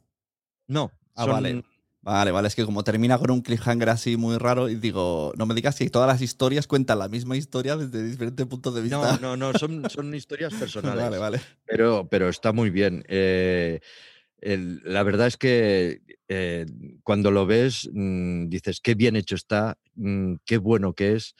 No. 0.68 0.92
Ah, 1.16 1.24
son- 1.26 1.32
vale. 1.34 1.64
Vale, 2.02 2.32
vale, 2.32 2.48
es 2.48 2.56
que 2.56 2.64
como 2.66 2.84
termina 2.84 3.18
con 3.18 3.30
un 3.30 3.42
cliffhanger 3.42 3.90
así 3.90 4.16
muy 4.16 4.38
raro, 4.38 4.70
y 4.70 4.76
digo, 4.76 5.34
no 5.38 5.46
me 5.46 5.54
digas 5.54 5.78
que 5.78 5.90
todas 5.90 6.08
las 6.08 6.22
historias 6.22 6.66
cuentan 6.66 6.98
la 7.00 7.10
misma 7.10 7.36
historia 7.36 7.76
desde 7.76 8.04
diferentes 8.04 8.46
puntos 8.48 8.74
de 8.74 8.82
vista. 8.82 9.18
No, 9.20 9.36
no, 9.36 9.52
no, 9.52 9.58
son, 9.60 9.84
son 9.90 10.16
historias 10.16 10.54
personales. 10.54 11.04
vale, 11.04 11.18
vale. 11.18 11.42
Pero, 11.66 12.08
pero 12.10 12.30
está 12.30 12.54
muy 12.54 12.70
bien. 12.70 13.04
Eh, 13.10 13.82
el- 14.42 14.82
la 14.86 15.04
verdad 15.04 15.28
es 15.28 15.38
que 15.38 16.02
eh, 16.30 16.66
cuando 17.04 17.32
lo 17.32 17.46
ves, 17.46 17.90
mm, 17.92 18.48
dices 18.48 18.80
qué 18.82 18.96
bien 18.96 19.16
hecho 19.18 19.36
está, 19.36 19.78
mm, 19.96 20.36
qué 20.46 20.58
bueno 20.58 20.94
que 20.94 21.16
es 21.16 21.36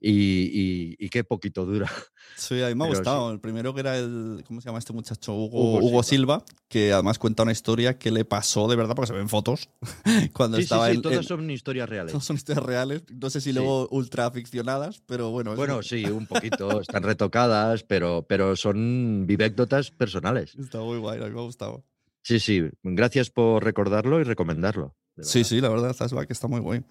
y, 0.00 0.10
y- 0.10 0.96
y 0.98 1.08
qué 1.08 1.24
poquito 1.24 1.64
dura. 1.66 1.90
Sí, 2.36 2.62
a 2.62 2.68
mí 2.68 2.74
me 2.74 2.84
ha 2.84 2.88
Pero 2.88 2.98
gustado. 3.00 3.32
El 3.32 3.40
primero 3.40 3.72
que 3.74 3.80
era 3.80 3.96
el. 3.96 4.44
¿Cómo 4.46 4.60
se 4.60 4.66
llama 4.68 4.78
este 4.78 4.92
muchacho? 4.92 5.32
Hugo, 5.34 5.78
Hugo 5.78 5.86
Hugo 5.86 6.02
Silva. 6.02 6.44
que 6.68 6.92
además 6.92 7.18
cuenta 7.18 7.44
una 7.44 7.52
historia 7.52 7.98
que 7.98 8.10
le 8.10 8.24
pasó 8.26 8.68
de 8.68 8.76
verdad, 8.76 8.94
porque 8.94 9.06
se 9.08 9.14
ven 9.14 9.28
fotos. 9.28 9.70
cuando 10.34 10.56
Sí, 10.58 10.62
sí, 10.62 10.64
estaba 10.64 10.88
sí, 10.90 10.96
en- 10.96 11.02
todas 11.02 11.16
en- 11.18 11.22
son 11.24 11.50
historias 11.50 11.88
reales. 11.88 12.12
todas 12.12 12.26
son 12.26 12.36
historias 12.36 12.64
reales. 12.66 13.02
No 13.14 13.30
sé 13.30 13.40
si 13.40 13.50
Sí. 13.50 13.54
luego 13.54 13.88
ultra 13.90 14.30
ficcionadas, 14.30 15.02
pero 15.06 15.30
bueno. 15.30 15.52
es- 15.52 15.56
Bueno, 15.56 15.82
sí, 15.82 16.04
un 16.04 16.26
poquito, 16.60 16.80
están 16.80 17.02
retocadas, 17.02 17.82
pero, 17.84 18.26
pero 18.28 18.54
son 18.56 19.24
vivécdotas 19.26 19.90
personales. 19.90 20.54
Está 20.56 20.80
muy 20.80 20.98
guay, 20.98 21.20
a 21.22 21.24
mí 21.26 21.30
me 21.30 21.40
ha 21.40 21.44
gustado. 21.44 21.84
Sí, 22.22 22.40
sí, 22.40 22.62
gracias 22.82 23.30
por 23.30 23.62
recordarlo 23.64 24.20
y 24.20 24.24
recomendarlo. 24.24 24.94
Sí, 25.20 25.44
sí, 25.44 25.60
la 25.62 25.68
verdad, 25.70 25.94
Flashback 25.94 26.30
está 26.32 26.48
muy 26.48 26.60
guay. 26.60 26.82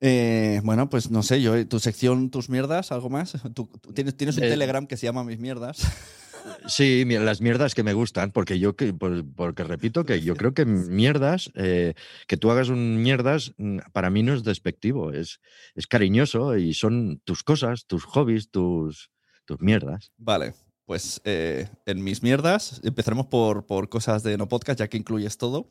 Eh, 0.00 0.60
bueno, 0.64 0.90
pues 0.90 1.10
no 1.10 1.22
sé, 1.22 1.40
yo, 1.40 1.66
tu 1.66 1.78
sección, 1.78 2.30
tus 2.30 2.48
mierdas, 2.50 2.92
algo 2.92 3.08
más. 3.10 3.32
Tú, 3.54 3.66
tú 3.80 3.92
tienes, 3.92 4.16
tienes 4.16 4.36
un 4.36 4.44
Eh, 4.44 4.48
Telegram 4.50 4.86
que 4.86 4.96
se 4.96 5.06
llama 5.06 5.24
Mis 5.24 5.38
Mierdas. 5.38 5.78
Sí, 6.66 7.06
las 7.06 7.40
mierdas 7.40 7.74
que 7.74 7.82
me 7.82 7.94
gustan, 7.94 8.30
porque 8.30 8.58
yo, 8.58 8.76
que, 8.76 8.92
por- 8.92 9.24
porque 9.34 9.64
repito 9.64 10.04
que 10.04 10.20
yo 10.20 10.36
creo 10.36 10.52
que 10.52 10.66
mierdas, 10.66 11.50
eh, 11.54 11.94
que 12.26 12.36
tú 12.36 12.50
hagas 12.50 12.68
un 12.68 13.00
mierdas, 13.02 13.54
mm, 13.56 13.78
para 13.94 14.10
mí 14.10 14.22
no 14.22 14.34
es 14.34 14.44
despectivo, 14.44 15.10
es, 15.10 15.40
es 15.74 15.86
cariñoso 15.86 16.58
y 16.58 16.74
son 16.74 17.22
tus 17.24 17.44
cosas, 17.44 17.86
tus 17.86 18.04
hobbies, 18.04 18.50
tus, 18.50 19.10
tus 19.46 19.58
mierdas. 19.62 20.12
Vale, 20.18 20.52
pues 20.84 21.22
en 21.24 22.04
Mis 22.04 22.22
Mierdas 22.22 22.78
empezaremos 22.84 23.28
por, 23.28 23.64
por 23.64 23.88
cosas 23.88 24.22
de 24.22 24.36
no 24.36 24.46
podcast, 24.46 24.78
ya 24.80 24.88
que 24.88 24.98
incluyes 24.98 25.38
todo. 25.38 25.66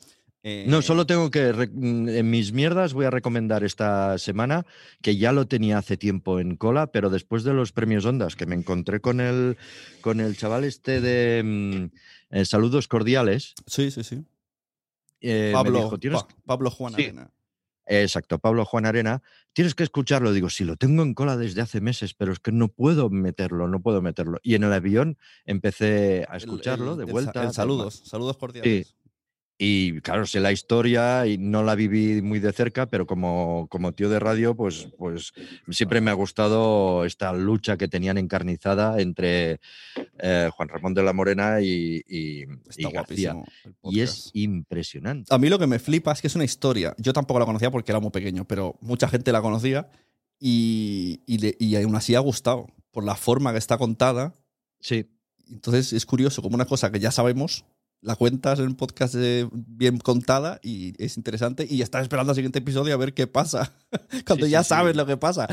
Eh, 0.45 0.65
No, 0.67 0.82
solo 0.82 1.06
tengo 1.06 1.32
que. 1.32 1.53
mm, 1.71 2.10
En 2.10 2.29
mis 2.29 2.51
mierdas 2.51 2.93
voy 2.93 3.06
a 3.06 3.10
recomendar 3.10 3.63
esta 3.63 4.17
semana, 4.17 4.65
que 5.01 5.15
ya 5.15 5.32
lo 5.32 5.47
tenía 5.47 5.77
hace 5.77 5.95
tiempo 5.95 6.39
en 6.41 6.58
cola, 6.58 6.88
pero 6.88 7.10
después 7.10 7.45
de 7.45 7.53
los 7.53 7.71
premios 7.71 8.03
Ondas, 8.06 8.36
que 8.36 8.45
me 8.45 8.56
encontré 8.56 8.99
con 8.99 9.21
el, 9.21 9.58
con 10.01 10.19
el 10.19 10.36
chaval 10.36 10.65
este 10.65 10.99
de 10.99 11.41
mm, 11.43 12.36
eh, 12.36 12.45
Saludos 12.45 12.89
Cordiales. 12.89 13.53
Sí, 13.67 13.89
sí, 13.89 14.03
sí. 14.03 14.25
eh, 15.21 15.47
me 15.47 15.53
Pablo, 15.53 15.77
dijo, 15.79 15.97
"Tienes 15.97 16.21
Pa- 16.23 16.27
Pablo 16.45 16.69
Juan 16.69 16.93
Sí. 16.95 17.03
Arena. 17.03 17.32
Exacto, 17.86 18.39
Pablo 18.39 18.63
Juan 18.65 18.86
Arena, 18.86 19.21
tienes 19.53 19.75
que 19.75 19.84
escucharlo. 19.84 20.32
Digo, 20.34 20.49
sí, 20.49 20.63
lo 20.65 20.75
tengo 20.77 21.03
en 21.03 21.13
cola 21.13 21.36
desde 21.38 21.62
hace 21.62 21.79
meses, 21.82 22.13
pero 22.13 22.32
es 22.34 22.39
que 22.39 22.51
no 22.53 22.67
puedo 22.69 23.10
meterlo, 23.10 23.67
no 23.69 23.82
puedo 23.82 24.01
meterlo. 24.01 24.39
Y 24.41 24.56
en 24.56 24.63
el 24.63 24.71
avión 24.73 25.17
empecé 25.45 26.25
a 26.29 26.36
escucharlo 26.38 26.91
el- 26.93 26.97
de 26.97 27.03
el 27.06 27.12
vuelta. 27.12 27.43
el 27.43 27.53
saludos, 27.53 28.01
saludos 28.06 28.36
cordiales. 28.38 28.95
Y 29.58 30.02
claro, 30.02 30.26
sé 30.26 30.39
la 30.39 30.52
historia 30.52 31.26
y 31.28 31.38
no 31.38 31.63
la 31.63 31.76
viví 31.76 32.22
muy 32.22 32.39
de 32.39 32.52
cerca, 32.52 32.88
pero 32.88 33.06
como, 33.06 33.68
como 33.70 33.94
tío 33.94 34.10
de 34.10 34.20
radio, 34.20 34.56
pues, 34.56 34.88
pues 34.98 35.32
siempre 35.70 36.02
me 36.02 36.10
ha 36.12 36.16
gustado 36.16 37.06
esta 37.06 37.32
lucha 37.34 37.78
que 37.78 37.88
tenían 37.88 38.18
encarnizada 38.18 39.00
entre 39.00 39.60
eh, 40.20 40.50
Juan 40.54 40.68
Ramón 40.70 40.94
de 40.96 41.04
la 41.04 41.13
Morena 41.13 41.62
y, 41.62 42.02
y- 42.08 42.42
y 42.44 42.92
García. 42.92 43.34
Y 43.84 44.00
es 44.02 44.32
impresionante. 44.34 45.34
A 45.34 45.38
mí 45.38 45.50
lo 45.50 45.60
que 45.60 45.68
me 45.68 45.80
flipa 45.80 46.12
es 46.12 46.22
que 46.22 46.28
es 46.28 46.36
una 46.36 46.46
historia. 46.46 46.96
Yo 46.98 47.13
tampoco 47.13 47.39
la 47.39 47.46
conocía 47.46 47.72
porque 47.72 47.92
era 47.92 48.00
muy 48.00 48.12
pequeño, 48.12 48.46
pero 48.46 48.76
mucha 48.82 49.08
gente 49.08 49.32
la 49.32 49.42
conocía 49.42 49.89
y, 50.39 51.22
y, 51.26 51.38
le- 51.38 51.56
y 51.60 51.76
aún 51.76 51.96
así 51.96 52.16
ha 52.16 52.20
gustado 52.20 52.68
por 52.92 53.04
la 53.04 53.16
forma 53.16 53.52
que 53.52 53.60
está 53.60 53.78
contada. 53.78 54.34
Sí, 54.80 55.06
Entonces 55.50 55.94
es 55.94 56.06
curioso 56.06 56.42
como 56.42 56.56
una 56.56 56.66
cosa 56.66 56.92
que 56.92 57.00
ya 57.00 57.12
sabemos, 57.12 57.66
la 58.04 58.16
cuentas 58.18 58.60
en 58.60 58.66
un 58.68 58.76
podcast 58.76 59.16
eh, 59.18 59.48
bien 59.54 59.98
contada 59.98 60.60
y 60.62 60.94
es 61.04 61.18
interesante 61.18 61.66
y 61.70 61.82
estás 61.82 62.04
esperando 62.04 62.32
al 62.32 62.36
siguiente 62.36 62.60
episodio 62.60 62.94
a 62.94 62.98
ver 62.98 63.13
qué 63.13 63.28
pasa. 63.28 63.74
Cuando 64.28 64.46
Sí, 64.46 64.52
ya 64.52 64.60
sí, 64.60 64.66
sí. 64.66 64.70
sabes 64.70 64.96
lo 64.96 65.06
que 65.06 65.18
pasa. 65.18 65.48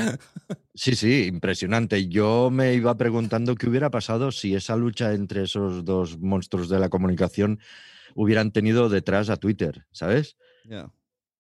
sí, 0.75 0.95
sí, 0.97 1.25
impresionante. 1.27 2.09
Yo 2.09 2.51
me 2.51 2.75
iba 2.75 2.97
preguntando 2.97 3.55
qué 3.55 3.69
hubiera 3.69 3.91
pasado 3.91 4.33
si 4.33 4.55
esa 4.55 4.77
lucha 4.77 5.13
entre 5.15 5.45
esos 5.45 5.85
dos 5.85 6.19
monstruos 6.19 6.69
de 6.69 6.79
la 6.81 6.89
comunicación 6.89 7.61
hubieran 8.15 8.51
tenido 8.53 8.89
detrás 8.89 9.31
a 9.31 9.37
Twitter, 9.37 9.87
¿sabes? 9.93 10.37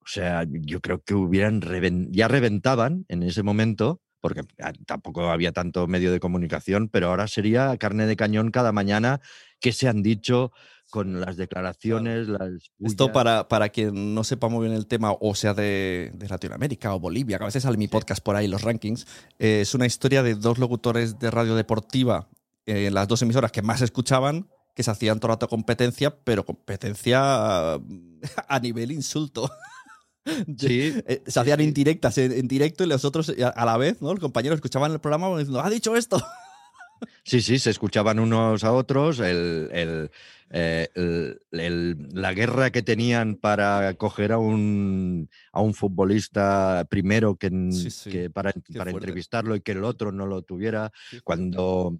O 0.02 0.06
sea, 0.06 0.44
yo 0.48 0.80
creo 0.80 1.02
que 1.02 1.14
hubieran 1.14 1.60
reven- 1.60 2.08
ya 2.10 2.26
reventaban 2.28 3.04
en 3.08 3.22
ese 3.22 3.42
momento, 3.42 4.00
porque 4.20 4.42
ah, 4.60 4.72
tampoco 4.86 5.28
había 5.30 5.52
tanto 5.52 5.86
medio 5.86 6.10
de 6.12 6.20
comunicación, 6.20 6.88
pero 6.88 7.08
ahora 7.08 7.26
sería 7.28 7.76
carne 7.78 8.06
de 8.06 8.16
cañón 8.16 8.50
cada 8.50 8.72
mañana 8.72 9.20
que 9.60 9.72
se 9.72 9.88
han 9.88 10.02
dicho 10.02 10.52
con 10.90 11.20
las 11.20 11.36
declaraciones, 11.36 12.28
las 12.28 12.70
Esto 12.80 13.12
para, 13.12 13.48
para 13.48 13.68
quien 13.70 14.14
no 14.14 14.24
sepa 14.24 14.48
muy 14.48 14.66
bien 14.66 14.76
el 14.76 14.86
tema, 14.86 15.12
o 15.18 15.34
sea 15.34 15.54
de, 15.54 16.10
de 16.14 16.28
Latinoamérica 16.28 16.94
o 16.94 17.00
Bolivia, 17.00 17.38
que 17.38 17.44
a 17.44 17.46
veces 17.46 17.62
sale 17.62 17.78
mi 17.78 17.88
podcast 17.88 18.22
por 18.22 18.36
ahí, 18.36 18.48
los 18.48 18.62
rankings, 18.62 19.06
eh, 19.38 19.60
es 19.62 19.74
una 19.74 19.86
historia 19.86 20.22
de 20.22 20.34
dos 20.34 20.58
locutores 20.58 21.18
de 21.18 21.30
radio 21.30 21.54
deportiva 21.54 22.28
eh, 22.66 22.86
en 22.86 22.94
las 22.94 23.08
dos 23.08 23.22
emisoras 23.22 23.52
que 23.52 23.62
más 23.62 23.80
escuchaban, 23.80 24.48
que 24.74 24.82
se 24.82 24.90
hacían 24.90 25.20
todo 25.20 25.28
el 25.28 25.36
rato 25.36 25.48
competencia, 25.48 26.22
pero 26.22 26.44
competencia 26.44 27.20
ah, 27.74 27.80
a 28.48 28.60
nivel 28.60 28.92
insulto. 28.92 29.50
Sí, 30.58 31.02
Eh, 31.06 31.22
se 31.26 31.40
hacían 31.40 31.62
indirectas 31.62 32.18
en, 32.18 32.32
en 32.32 32.46
directo 32.46 32.84
y 32.84 32.86
los 32.86 33.06
otros 33.06 33.30
eh, 33.30 33.42
a, 33.42 33.48
a 33.48 33.64
la 33.64 33.78
vez, 33.78 34.02
¿no? 34.02 34.10
Los 34.10 34.20
compañeros 34.20 34.56
escuchaban 34.56 34.92
el 34.92 35.00
programa 35.00 35.28
diciendo, 35.30 35.62
ha 35.62 35.70
dicho 35.70 35.96
esto. 35.96 36.22
Sí, 37.24 37.40
sí, 37.40 37.58
se 37.58 37.70
escuchaban 37.70 38.18
unos 38.18 38.64
a 38.64 38.72
otros, 38.72 39.18
el, 39.20 39.68
el, 39.72 40.10
eh, 40.50 40.88
el- 41.52 42.08
la 42.12 42.32
guerra 42.34 42.70
que 42.70 42.82
tenían 42.82 43.36
para 43.36 43.94
coger 43.94 44.32
a 44.32 44.38
un, 44.38 45.28
a 45.52 45.60
un 45.60 45.74
futbolista 45.74 46.86
primero 46.90 47.36
que, 47.36 47.48
en- 47.48 47.72
Sí, 47.72 47.90
sí, 47.90 48.10
que 48.10 48.30
para, 48.30 48.52
para 48.76 48.90
entrevistarlo 48.90 49.54
y 49.56 49.60
que 49.60 49.72
el 49.72 49.84
otro 49.84 50.12
no 50.12 50.26
lo 50.26 50.42
tuviera. 50.42 50.90
cuando 51.24 51.98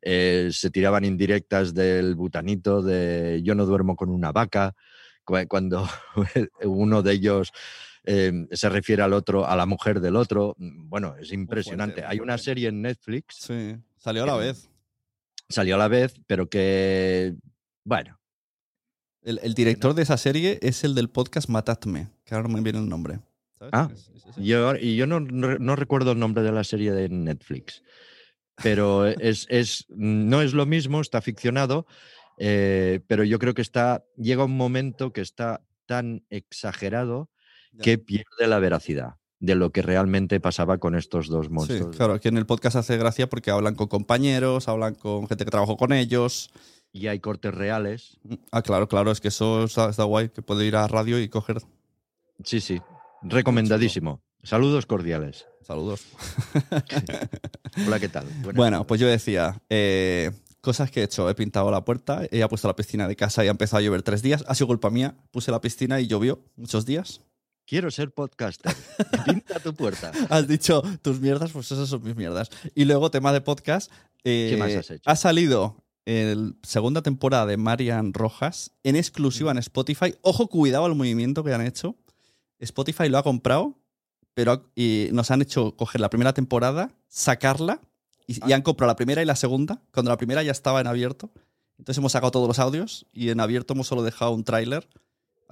eh, 0.00 0.48
se 0.52 0.70
tiraban 0.70 1.04
indirectas 1.04 1.74
del 1.74 2.16
butanito 2.16 2.82
de 2.82 3.40
yo 3.44 3.54
no 3.54 3.66
duermo 3.66 3.94
con 3.94 4.10
una 4.10 4.32
vaca, 4.32 4.74
cu- 5.24 5.46
cuando 5.48 5.86
uno 6.64 7.02
de 7.02 7.12
ellos 7.12 7.52
eh, 8.04 8.48
se 8.50 8.68
refiere 8.68 9.02
al 9.02 9.12
otro, 9.12 9.46
a 9.46 9.54
la 9.54 9.64
mujer 9.64 10.00
del 10.00 10.16
otro. 10.16 10.56
mm, 10.58 10.88
Bueno, 10.88 11.14
es 11.20 11.30
impresionante. 11.32 12.04
Hay 12.04 12.18
una 12.18 12.36
serie 12.36 12.68
en 12.68 12.82
Netflix, 12.82 13.36
Sí, 13.38 13.76
salió 14.02 14.24
a 14.24 14.26
la 14.26 14.32
Em, 14.34 14.38
vez. 14.40 14.68
salió 15.48 15.74
a 15.74 15.78
la 15.78 15.88
vez, 15.88 16.14
pero 16.26 16.48
que, 16.48 17.34
bueno, 17.84 18.18
El, 19.22 19.38
el 19.42 19.54
director 19.54 19.94
de 19.94 20.02
esa 20.02 20.16
serie 20.16 20.58
es 20.62 20.82
el 20.84 20.94
del 20.96 21.08
podcast 21.08 21.48
Matadme, 21.48 22.08
que 22.24 22.34
ahora 22.34 22.48
no 22.48 22.54
me 22.54 22.60
viene 22.60 22.80
el 22.80 22.88
nombre. 22.88 23.20
¿Sabes 23.58 23.70
Ah, 23.72 23.88
es? 23.92 24.10
Es 24.14 24.36
yo, 24.36 24.74
y 24.74 24.96
yo 24.96 25.06
no, 25.06 25.20
no- 25.20 25.58
no 25.58 25.76
recuerdo 25.76 26.12
el 26.12 26.18
nombre 26.18 26.42
de 26.42 26.50
la 26.50 26.64
serie 26.64 26.90
de 26.92 27.08
Netflix, 27.08 27.82
pero 28.62 29.06
es, 29.06 29.46
es, 29.48 29.86
no 29.90 30.42
es 30.42 30.52
lo 30.54 30.66
mismo, 30.66 31.00
está 31.00 31.20
ficcionado, 31.22 31.86
eh, 32.38 33.00
pero 33.06 33.22
yo 33.22 33.38
creo 33.38 33.54
que 33.54 33.62
está, 33.62 34.04
llega 34.16 34.44
un 34.44 34.56
momento 34.56 35.12
que 35.12 35.20
está 35.20 35.62
tan 35.86 36.24
exagerado 36.30 37.30
Ya. 37.72 37.84
que 37.84 37.98
pierde 37.98 38.46
la 38.48 38.58
veracidad 38.58 39.14
de 39.42 39.56
lo 39.56 39.70
que 39.72 39.82
realmente 39.82 40.38
pasaba 40.38 40.78
con 40.78 40.94
estos 40.94 41.26
dos 41.28 41.46
Sí, 41.46 41.52
monstruos. 41.52 41.96
claro, 41.96 42.12
aquí 42.14 42.28
en 42.28 42.36
el 42.38 42.46
podcast 42.46 42.76
hace 42.76 42.96
gracia 42.96 43.28
porque 43.28 43.50
hablan 43.50 43.74
con 43.74 43.88
compañeros, 43.88 44.68
hablan 44.68 44.94
con 44.94 45.26
gente 45.26 45.44
que 45.44 45.50
trabajó 45.50 45.76
con 45.76 45.92
ellos. 45.92 46.50
Y 46.92 47.08
hay 47.08 47.18
cortes 47.18 47.52
reales. 47.52 48.18
Ah, 48.52 48.62
claro, 48.62 48.86
claro, 48.88 49.10
es 49.10 49.20
que 49.20 49.28
eso 49.28 49.64
está, 49.64 49.90
está 49.90 50.04
guay, 50.04 50.28
que 50.28 50.42
puede 50.42 50.64
ir 50.64 50.76
a 50.76 50.86
radio 50.86 51.18
y 51.20 51.28
coger 51.28 51.60
Sí, 52.44 52.60
sí. 52.60 52.80
Recomendadísimo. 53.22 54.22
Saludos 54.44 54.86
cordiales. 54.86 55.46
saludos. 55.66 56.04
Hola, 57.86 57.98
¿qué 58.00 58.08
tal? 58.08 58.24
Buenas 58.42 58.54
Bueno, 58.54 58.76
tardes. 58.78 58.86
pues 58.88 59.00
yo 59.00 59.06
decía, 59.08 59.60
eh, 59.70 60.30
cosas 60.60 60.90
que 60.90 61.00
he 61.00 61.04
hecho. 61.04 61.28
He 61.28 61.34
pintado 61.34 61.70
la 61.70 61.84
puerta, 61.84 62.22
he 62.30 62.46
puesto 62.48 62.68
la 62.68 62.76
piscina 62.76 63.08
de 63.08 63.16
casa 63.16 63.44
y 63.44 63.48
ha 63.48 63.50
empezado 63.50 63.78
a 63.78 63.82
llover 63.82 64.02
tres 64.02 64.22
días. 64.22 64.44
Ha 64.46 64.54
sido 64.54 64.66
culpa 64.68 64.90
mía. 64.90 65.16
Puse 65.30 65.50
la 65.50 65.60
piscina 65.60 66.00
y 66.00 66.06
llovió 66.06 66.40
muchos 66.56 66.84
días. 66.86 67.20
Quiero 67.72 67.90
ser 67.90 68.10
podcaster. 68.12 68.70
Pinta 69.24 69.58
tu 69.60 69.72
puerta. 69.74 70.12
Has 70.28 70.46
dicho 70.46 70.82
tus 71.00 71.20
mierdas, 71.20 71.52
pues 71.52 71.72
esas 71.72 71.88
son 71.88 72.02
mis 72.02 72.14
mierdas. 72.14 72.50
Y 72.74 72.84
luego, 72.84 73.10
tema 73.10 73.32
de 73.32 73.40
podcast. 73.40 73.90
eh, 74.24 74.48
¿Qué 74.50 74.56
más 74.58 74.74
has 74.74 74.90
hecho? 74.90 75.02
Ha 75.08 75.16
salido 75.16 75.82
el 76.04 76.54
segunda 76.62 77.00
temporada 77.00 77.46
de 77.46 77.56
Marian 77.56 78.12
Rojas 78.12 78.72
en 78.82 78.94
exclusiva 78.94 79.52
en 79.52 79.56
Spotify. 79.56 80.14
Ojo, 80.20 80.48
cuidado 80.48 80.84
al 80.84 80.94
movimiento 80.94 81.42
que 81.44 81.54
han 81.54 81.62
hecho. 81.66 81.96
Spotify 82.58 83.08
lo 83.08 83.16
ha 83.16 83.22
comprado, 83.22 83.78
pero 84.34 84.52
ha- 84.52 84.62
y 84.74 85.08
nos 85.12 85.30
han 85.30 85.40
hecho 85.40 85.74
coger 85.74 86.02
la 86.02 86.10
primera 86.10 86.34
temporada, 86.34 86.90
sacarla 87.08 87.80
y, 88.26 88.46
y 88.46 88.52
han 88.52 88.60
comprado 88.60 88.88
la 88.90 88.96
primera 88.96 89.22
y 89.22 89.24
la 89.24 89.34
segunda, 89.34 89.80
cuando 89.94 90.10
la 90.10 90.18
primera 90.18 90.42
ya 90.42 90.52
estaba 90.52 90.82
en 90.82 90.88
abierto. 90.88 91.30
Entonces 91.78 91.96
hemos 91.96 92.12
sacado 92.12 92.32
todos 92.32 92.48
los 92.48 92.58
audios 92.58 93.06
y 93.14 93.30
en 93.30 93.40
abierto 93.40 93.72
hemos 93.72 93.86
solo 93.86 94.02
dejado 94.02 94.32
un 94.32 94.44
tráiler 94.44 94.86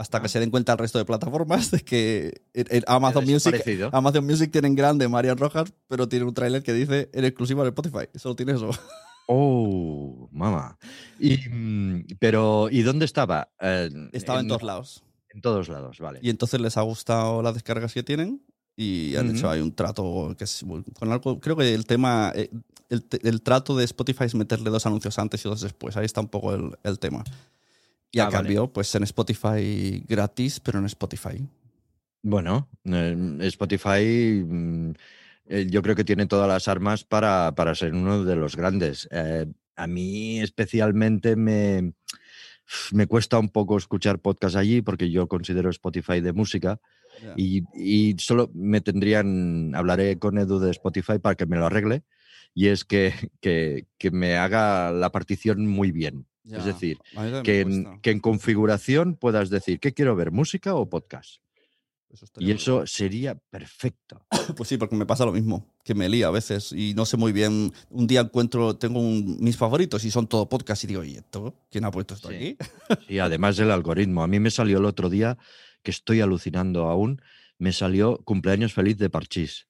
hasta 0.01 0.23
que 0.23 0.29
se 0.29 0.41
den 0.41 0.51
cuenta 0.51 0.73
el 0.73 0.79
resto 0.79 0.99
de 0.99 1.05
plataformas 1.05 1.71
de 1.71 1.81
que 1.81 2.43
en, 2.55 2.67
en 2.71 2.85
Amazon 2.87 3.25
Music. 3.27 3.63
Amazon 3.93 4.25
Music 4.25 4.51
tienen 4.51 4.75
grande 4.75 5.07
Marian 5.09 5.37
Rojas, 5.37 5.75
pero 5.89 6.09
tiene 6.09 6.25
un 6.25 6.33
tráiler 6.33 6.63
que 6.63 6.73
dice 6.73 7.11
en 7.13 7.27
exclusiva 7.27 7.63
de 7.65 7.69
Spotify. 7.69 8.07
Solo 8.17 8.35
tiene 8.35 8.53
eso. 8.53 8.71
Oh, 9.33 10.29
mamá. 10.33 10.77
Y, 11.21 11.37
mm, 11.37 12.17
pero, 12.19 12.69
¿y 12.69 12.83
dónde 12.83 13.05
estaba? 13.05 13.49
Eh, 13.61 13.89
Estaba 14.11 14.41
en 14.41 14.49
todos 14.49 14.65
lados. 14.65 15.05
En 15.33 15.41
todos 15.41 15.69
lados, 15.69 16.01
vale. 16.01 16.19
Y 16.21 16.31
entonces 16.31 16.61
les 16.61 16.77
ha 16.77 16.81
gustado 16.81 17.41
las 17.41 17.55
descargas 17.55 17.95
que 17.95 18.03
tienen 18.03 18.43
y 18.75 19.15
han 19.15 19.31
hecho 19.31 19.49
ahí 19.49 19.61
un 19.61 19.73
trato 19.73 20.35
que 20.37 20.43
es 20.43 20.65
con 20.99 21.13
algo. 21.13 21.39
Creo 21.39 21.55
que 21.55 21.73
el 21.73 21.87
tema, 21.87 22.33
eh, 22.35 22.51
el, 22.89 23.07
el 23.23 23.41
trato 23.43 23.77
de 23.77 23.85
Spotify 23.85 24.25
es 24.25 24.35
meterle 24.35 24.69
dos 24.69 24.85
anuncios 24.87 25.17
antes 25.21 25.45
y 25.45 25.49
dos 25.49 25.61
después. 25.61 25.97
Ahí 25.97 26.07
está 26.07 26.21
un 26.21 26.29
poco 26.29 26.53
el, 26.53 26.77
el 26.83 26.99
tema. 26.99 27.23
Y 28.13 28.19
Ah, 28.19 28.23
a 28.23 28.25
vale. 28.27 28.37
cambio, 28.39 28.73
pues 28.73 28.95
en 28.95 29.05
Spotify 29.05 30.05
gratis, 30.09 30.61
pero 30.61 30.79
en 30.79 30.87
Spotify. 30.87 31.47
Bueno, 32.23 32.69
Spotify 33.41 34.43
mm, 34.45 34.91
eh, 35.47 35.67
yo 35.71 35.81
creo 35.83 35.95
que 35.97 36.05
tiene 36.05 36.27
todas 36.27 36.49
las 36.49 36.69
armas 36.69 37.05
para, 37.05 37.55
para 37.55 37.75
ser 37.75 37.95
uno 37.95 38.25
de 38.25 38.37
los 38.37 38.57
grandes. 38.57 39.09
Eh, 39.11 39.47
a 39.77 39.87
mí 39.87 40.41
especialmente 40.41 41.37
me, 41.37 41.95
me 42.93 43.07
cuesta 43.07 43.39
un 43.39 43.49
poco 43.49 43.79
escuchar 43.79 44.19
podcast 44.19 44.57
allí 44.57 44.83
porque 44.83 45.11
yo 45.11 45.29
considero 45.29 45.71
Spotify 45.71 46.21
de 46.21 46.33
música 46.33 46.79
y, 47.37 47.65
y 47.75 48.17
solo 48.19 48.51
me 48.55 48.81
tendrían, 48.81 49.75
hablaré 49.75 50.19
con 50.19 50.39
Edu 50.39 50.59
de 50.59 50.71
Spotify 50.73 51.19
para 51.19 51.35
que 51.37 51.47
me 51.47 51.57
lo 51.57 51.67
arregle 51.67 52.03
y 52.55 52.69
es 52.69 52.85
que, 52.85 53.13
que, 53.41 53.87
que 53.99 54.11
me 54.11 54.37
haga 54.37 54.91
la 54.93 55.11
partición 55.11 55.67
muy 55.67 55.91
bien. 55.93 56.27
Ya. 56.43 56.59
Es 56.59 56.65
decir, 56.65 56.99
que 57.45 57.61
en, 57.61 57.85
cuesta. 57.85 58.01
que 58.03 58.11
en 58.11 58.21
configuración 58.21 59.15
puedas 59.15 59.51
decir, 59.51 59.79
¿qué 59.79 59.93
quiero 59.93 60.17
ver? 60.17 60.31
¿Música 60.31 60.75
o 60.75 60.89
podcast? 60.89 61.37
Eso 62.09 62.27
Y 62.39 62.51
eso 62.51 62.87
sería 62.87 63.37
perfecto. 63.37 64.25
Pues 64.57 64.69
sí, 64.69 64.77
porque 64.79 64.97
me 64.97 65.07
pasa 65.07 65.25
lo 65.25 65.33
mismo, 65.33 65.65
que 65.85 65.95
me 65.95 66.09
lía 66.09 66.27
a 66.27 66.31
veces 66.33 66.73
y 66.73 66.93
no 66.95 67.05
sé 67.07 67.17
muy 67.17 67.31
bien. 67.33 67.73
Un 67.89 68.07
día 68.09 68.21
encuentro, 68.23 68.77
tengo 68.77 68.99
un- 69.01 69.37
mis 69.41 69.57
favoritos 69.57 70.05
y 70.05 70.11
son 70.11 70.27
todo 70.27 70.49
podcast 70.49 70.83
y 70.85 70.87
digo, 70.89 71.05
¿y 71.05 71.17
esto? 71.17 71.55
¿Quién 71.71 71.85
ha 71.85 71.91
puesto 71.93 72.15
esto 72.15 72.31
Sí. 72.31 72.35
aquí? 72.35 72.57
Y 73.09 73.19
además 73.21 73.59
el 73.61 73.71
algoritmo. 73.71 74.23
A 74.25 74.27
mí 74.27 74.41
me 74.41 74.51
salió 74.51 74.79
el 74.79 74.87
otro 74.87 75.09
día, 75.09 75.39
que 75.85 75.93
estoy 75.93 76.21
alucinando 76.21 76.87
aún, 76.89 77.23
me 77.59 77.73
salió 77.73 78.19
cumpleaños 78.25 78.73
feliz 78.73 78.97
de 78.99 79.09
Parchís. 79.11 79.69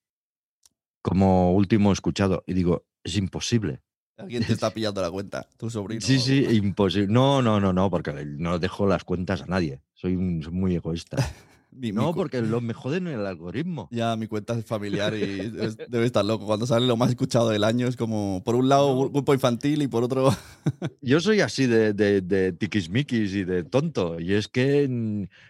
Como 1.03 1.53
último 1.55 1.93
escuchado. 1.93 2.43
Y 2.47 2.55
digo, 2.55 2.87
es 3.05 3.17
imposible. 3.17 3.81
Alguien 4.21 4.45
te 4.45 4.53
está 4.53 4.71
pillando 4.73 5.01
la 5.03 5.11
cuenta, 5.11 5.47
tu 5.57 5.71
sobrino. 5.71 6.01
Sí, 6.03 6.19
sí, 6.19 6.45
imposible. 6.53 7.13
No, 7.13 7.41
no, 7.43 7.59
no, 7.61 7.73
no, 7.73 7.91
porque 7.91 8.13
no 8.25 8.59
dejo 8.59 8.87
las 8.87 9.05
cuentas 9.05 9.43
a 9.43 9.47
nadie. 9.47 9.81
Soy, 9.95 10.17
un- 10.17 10.43
soy 10.43 10.53
muy 10.53 10.75
egoísta. 10.77 11.17
Mi- 11.73 11.93
mi 11.93 11.93
No, 11.93 12.09
cu- 12.13 12.17
porque 12.17 12.43
lo 12.43 12.61
me 12.61 12.75
joden 12.75 13.07
el 13.07 13.25
algoritmo. 13.27 13.89
Ya 13.93 14.17
mi 14.17 14.27
cuenta 14.27 14.59
es 14.59 14.65
familiar 14.65 15.15
y 15.15 15.21
debe, 15.51 15.75
debe 15.89 16.05
estar 16.07 16.25
loco. 16.25 16.45
Cuando 16.47 16.67
sale 16.67 16.87
lo 16.87 16.97
más 16.97 17.11
escuchado 17.11 17.49
del 17.51 17.65
año 17.65 17.87
es 17.87 17.97
como, 17.97 18.43
por 18.45 18.55
un 18.57 18.69
lado, 18.69 18.95
No. 18.95 19.09
grupo 19.11 19.33
infantil 19.35 19.83
y 19.83 19.89
por 19.89 20.03
otro... 20.03 20.31
Yo 21.01 21.21
soy 21.21 21.41
así 21.41 21.67
de, 21.67 21.93
de, 21.93 22.21
de 22.21 22.53
tiquismiquis 22.53 23.33
y 23.35 23.45
de 23.45 23.63
tonto. 23.65 24.19
Y 24.21 24.35
es 24.35 24.49
que 24.49 24.89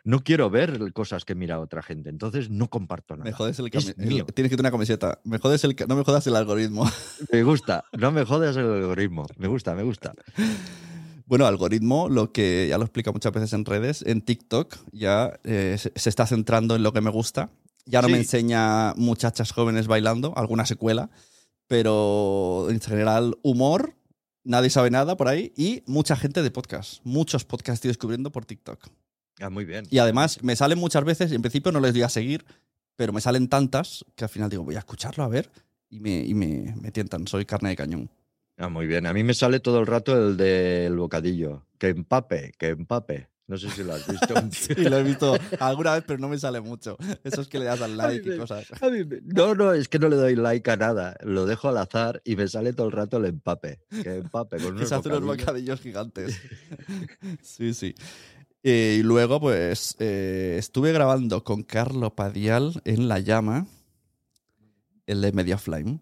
no 0.04 0.20
quiero 0.20 0.50
ver 0.50 0.92
cosas 0.92 1.24
que 1.24 1.34
mira 1.34 1.58
otra 1.58 1.82
gente. 1.82 2.10
Entonces 2.10 2.50
no 2.50 2.68
comparto 2.68 3.16
nada. 3.16 3.24
Me 3.24 3.32
jodes 3.32 3.58
el, 3.58 3.68
Es 3.72 3.94
el- 3.98 4.06
mío. 4.06 4.26
Tienes 4.26 4.50
que 4.50 4.56
tener 4.56 4.60
una 4.68 4.70
camiseta. 4.70 5.20
Me 5.24 5.38
jodes 5.38 5.64
el, 5.64 5.74
no 5.88 5.96
me 5.96 6.04
jodas 6.04 6.26
el 6.26 6.36
algoritmo. 6.36 6.88
Me 7.32 7.42
gusta. 7.42 7.84
No 7.98 8.12
me 8.12 8.24
jodas 8.24 8.56
el 8.56 8.66
algoritmo. 8.70 9.26
Me 9.38 9.48
gusta, 9.48 9.74
me 9.74 9.82
gusta. 9.82 10.14
Bueno, 11.30 11.46
algoritmo, 11.46 12.08
lo 12.08 12.32
que 12.32 12.66
ya 12.68 12.76
lo 12.76 12.82
explica 12.82 13.12
muchas 13.12 13.32
veces 13.32 13.52
en 13.52 13.64
redes, 13.64 14.02
en 14.04 14.20
TikTok 14.20 14.76
ya 14.90 15.38
eh, 15.44 15.78
se, 15.78 16.08
está 16.08 16.26
centrando 16.26 16.74
en 16.74 16.82
lo 16.82 16.92
que 16.92 17.00
me 17.00 17.10
gusta. 17.10 17.52
Ya 17.86 18.02
no 18.02 18.08
me 18.08 18.16
enseña 18.16 18.94
muchachas 18.96 19.52
jóvenes 19.52 19.86
bailando, 19.86 20.36
alguna 20.36 20.66
secuela, 20.66 21.08
pero 21.68 22.66
en 22.68 22.80
general 22.80 23.38
humor, 23.42 23.94
nadie 24.42 24.70
sabe 24.70 24.90
nada 24.90 25.16
por 25.16 25.28
ahí 25.28 25.52
y 25.56 25.84
mucha 25.86 26.16
gente 26.16 26.42
de 26.42 26.50
podcast. 26.50 27.00
Muchos 27.04 27.44
podcasts 27.44 27.76
estoy 27.76 27.90
descubriendo 27.90 28.32
por 28.32 28.44
TikTok. 28.44 28.88
Ah, 29.38 29.50
muy 29.50 29.64
bien. 29.64 29.86
Y 29.88 29.98
además 29.98 30.42
me 30.42 30.56
salen 30.56 30.80
muchas 30.80 31.04
veces, 31.04 31.30
y 31.30 31.36
en 31.36 31.42
principio 31.42 31.70
no 31.70 31.78
les 31.78 31.92
doy 31.92 32.02
a 32.02 32.08
seguir, 32.08 32.44
pero 32.96 33.12
me 33.12 33.20
salen 33.20 33.46
tantas 33.46 34.04
que 34.16 34.24
al 34.24 34.30
final 34.30 34.50
digo, 34.50 34.64
voy 34.64 34.74
a 34.74 34.80
escucharlo 34.80 35.22
a 35.22 35.28
ver 35.28 35.48
y 35.88 36.00
me, 36.00 36.24
y 36.24 36.34
me, 36.34 36.74
me 36.82 36.90
tientan, 36.90 37.28
soy 37.28 37.44
carne 37.44 37.68
de 37.68 37.76
cañón. 37.76 38.10
Ah, 38.60 38.68
muy 38.68 38.86
bien. 38.86 39.06
A 39.06 39.12
mí 39.14 39.24
me 39.24 39.32
sale 39.34 39.58
todo 39.60 39.80
el 39.80 39.86
rato 39.86 40.16
el 40.16 40.36
del 40.36 40.94
bocadillo. 40.96 41.64
Que 41.78 41.88
empape, 41.88 42.52
que 42.58 42.68
empape. 42.68 43.28
No 43.46 43.56
sé 43.58 43.68
si 43.70 43.82
lo 43.82 43.94
has 43.94 44.06
visto. 44.06 44.34
Sí, 44.52 44.74
lo 44.84 44.98
he 44.98 45.02
visto 45.02 45.36
alguna 45.58 45.94
vez, 45.94 46.04
pero 46.06 46.20
no 46.20 46.28
me 46.28 46.38
sale 46.38 46.60
mucho. 46.60 46.96
Eso 47.24 47.40
es 47.40 47.48
que 47.48 47.58
le 47.58 47.64
das 47.64 47.80
al 47.80 47.96
like 47.96 48.34
y 48.34 48.38
cosas. 48.38 48.66
Me- 48.82 49.20
No, 49.24 49.54
no, 49.54 49.72
es 49.72 49.88
que 49.88 49.98
no 49.98 50.08
le 50.08 50.16
doy 50.16 50.36
like 50.36 50.70
a 50.70 50.76
nada. 50.76 51.16
Lo 51.24 51.46
dejo 51.46 51.68
al 51.68 51.78
azar 51.78 52.20
y 52.24 52.36
me 52.36 52.46
sale 52.48 52.72
todo 52.74 52.86
el 52.86 52.92
rato 52.92 53.16
el 53.16 53.24
empape. 53.24 53.80
Que 54.02 54.18
empape 54.18 54.58
con 54.58 54.66
Que 54.66 54.72
unos 54.76 54.88
se 54.88 54.94
hace 54.94 55.08
unos 55.08 55.22
bocadillos. 55.22 55.46
bocadillos 55.46 55.80
gigantes. 55.80 56.40
Sí, 57.42 57.74
sí. 57.74 57.94
Eh, 58.62 58.98
y 59.00 59.02
luego, 59.02 59.40
pues, 59.40 59.96
eh, 60.00 60.56
estuve 60.58 60.92
grabando 60.92 61.42
con 61.44 61.62
Carlo 61.62 62.14
Padial 62.14 62.82
en 62.84 63.08
La 63.08 63.18
Llama, 63.18 63.66
el 65.06 65.22
de 65.22 65.32
Media 65.32 65.56
Flame, 65.58 65.98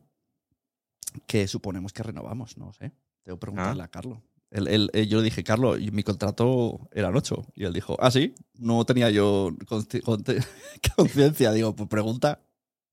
que 1.26 1.46
suponemos 1.48 1.92
que 1.92 2.02
renovamos, 2.02 2.56
no 2.58 2.72
sé. 2.72 2.92
Tengo 3.22 3.36
que 3.38 3.40
preguntarle 3.40 3.82
Ah. 3.82 3.86
a 3.86 3.88
Carlo. 3.90 4.22
Él- 4.50 4.68
él- 4.68 4.90
eh, 4.94 5.06
yo 5.06 5.18
le 5.18 5.24
dije, 5.24 5.44
Carlos, 5.44 5.78
y 5.80 5.90
mi 5.90 6.02
contrato 6.02 6.88
eran 6.92 7.14
ocho. 7.14 7.46
Y 7.54 7.64
él 7.64 7.72
dijo, 7.74 7.96
ah, 8.00 8.10
sí, 8.10 8.34
no 8.54 8.84
tenía 8.86 9.10
yo 9.10 9.50
conciencia. 10.96 11.52
Digo, 11.52 11.74
pues 11.74 11.88
pregunta. 11.88 12.40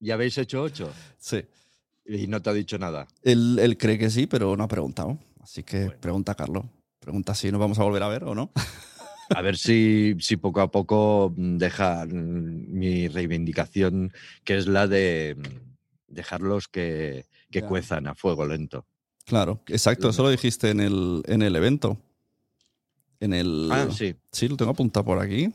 ¿Ya 0.00 0.14
habéis 0.14 0.36
hecho 0.38 0.62
ocho? 0.62 0.92
Sí. 1.18 1.44
Y 2.04 2.26
no 2.26 2.40
te 2.42 2.50
ha 2.50 2.52
dicho 2.52 2.78
nada. 2.78 3.08
Él, 3.22 3.58
él 3.60 3.76
cree 3.78 3.98
que 3.98 4.10
sí, 4.10 4.26
pero 4.26 4.56
no 4.56 4.64
ha 4.64 4.68
preguntado. 4.68 5.18
Así 5.40 5.62
que 5.62 5.84
Bueno. 5.86 6.00
pregunta 6.00 6.32
a 6.32 6.34
Carlos. 6.34 6.64
Pregunta 7.00 7.34
si 7.34 7.50
nos 7.50 7.60
vamos 7.60 7.78
a 7.78 7.84
volver 7.84 8.02
a 8.02 8.08
ver 8.08 8.24
o 8.24 8.34
no. 8.34 8.52
A 9.34 9.42
ver 9.42 9.56
si, 9.56 10.14
si 10.20 10.36
poco 10.36 10.60
a 10.60 10.70
poco 10.70 11.32
mm, 11.36 11.56
deja 11.56 12.04
mm, 12.06 12.66
mi 12.78 13.08
reivindicación, 13.08 14.12
que 14.44 14.56
es 14.56 14.66
la 14.68 14.86
de 14.86 15.36
mm, 15.36 16.12
dejarlos 16.14 16.68
que, 16.68 17.26
que 17.60 17.66
cuezan 17.66 18.06
a 18.06 18.14
fuego 18.14 18.44
lento. 18.44 18.86
Claro, 19.24 19.62
exacto. 19.68 20.10
Eso 20.10 20.22
lo 20.22 20.30
dijiste 20.30 20.70
en 20.70 20.80
el, 20.80 21.22
en 21.26 21.40
el 21.40 21.56
evento. 21.56 21.96
En 23.18 23.32
el. 23.32 23.70
Ah, 23.72 23.88
sí. 23.90 24.14
Sí, 24.30 24.48
lo 24.48 24.56
tengo 24.56 24.72
apuntado 24.72 25.04
por 25.04 25.18
aquí. 25.18 25.50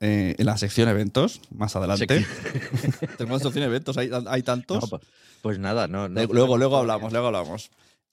Eh, 0.00 0.34
en 0.36 0.46
la 0.46 0.56
sección 0.56 0.88
eventos, 0.88 1.40
más 1.54 1.76
adelante. 1.76 2.06
Tenemos 3.18 3.40
la 3.40 3.44
sección 3.44 3.64
eventos, 3.64 3.96
hay, 3.96 4.10
hay 4.26 4.42
tantos. 4.42 4.82
No, 4.82 4.88
pues, 4.88 5.02
pues 5.40 5.58
nada, 5.58 5.86
no. 5.86 6.08
no 6.08 6.20
Eh, 6.20 6.28
luego, 6.30 6.58
luego 6.58 6.76
hablamos, 6.76 7.12
luego 7.12 7.28
hablamos. 7.28 7.70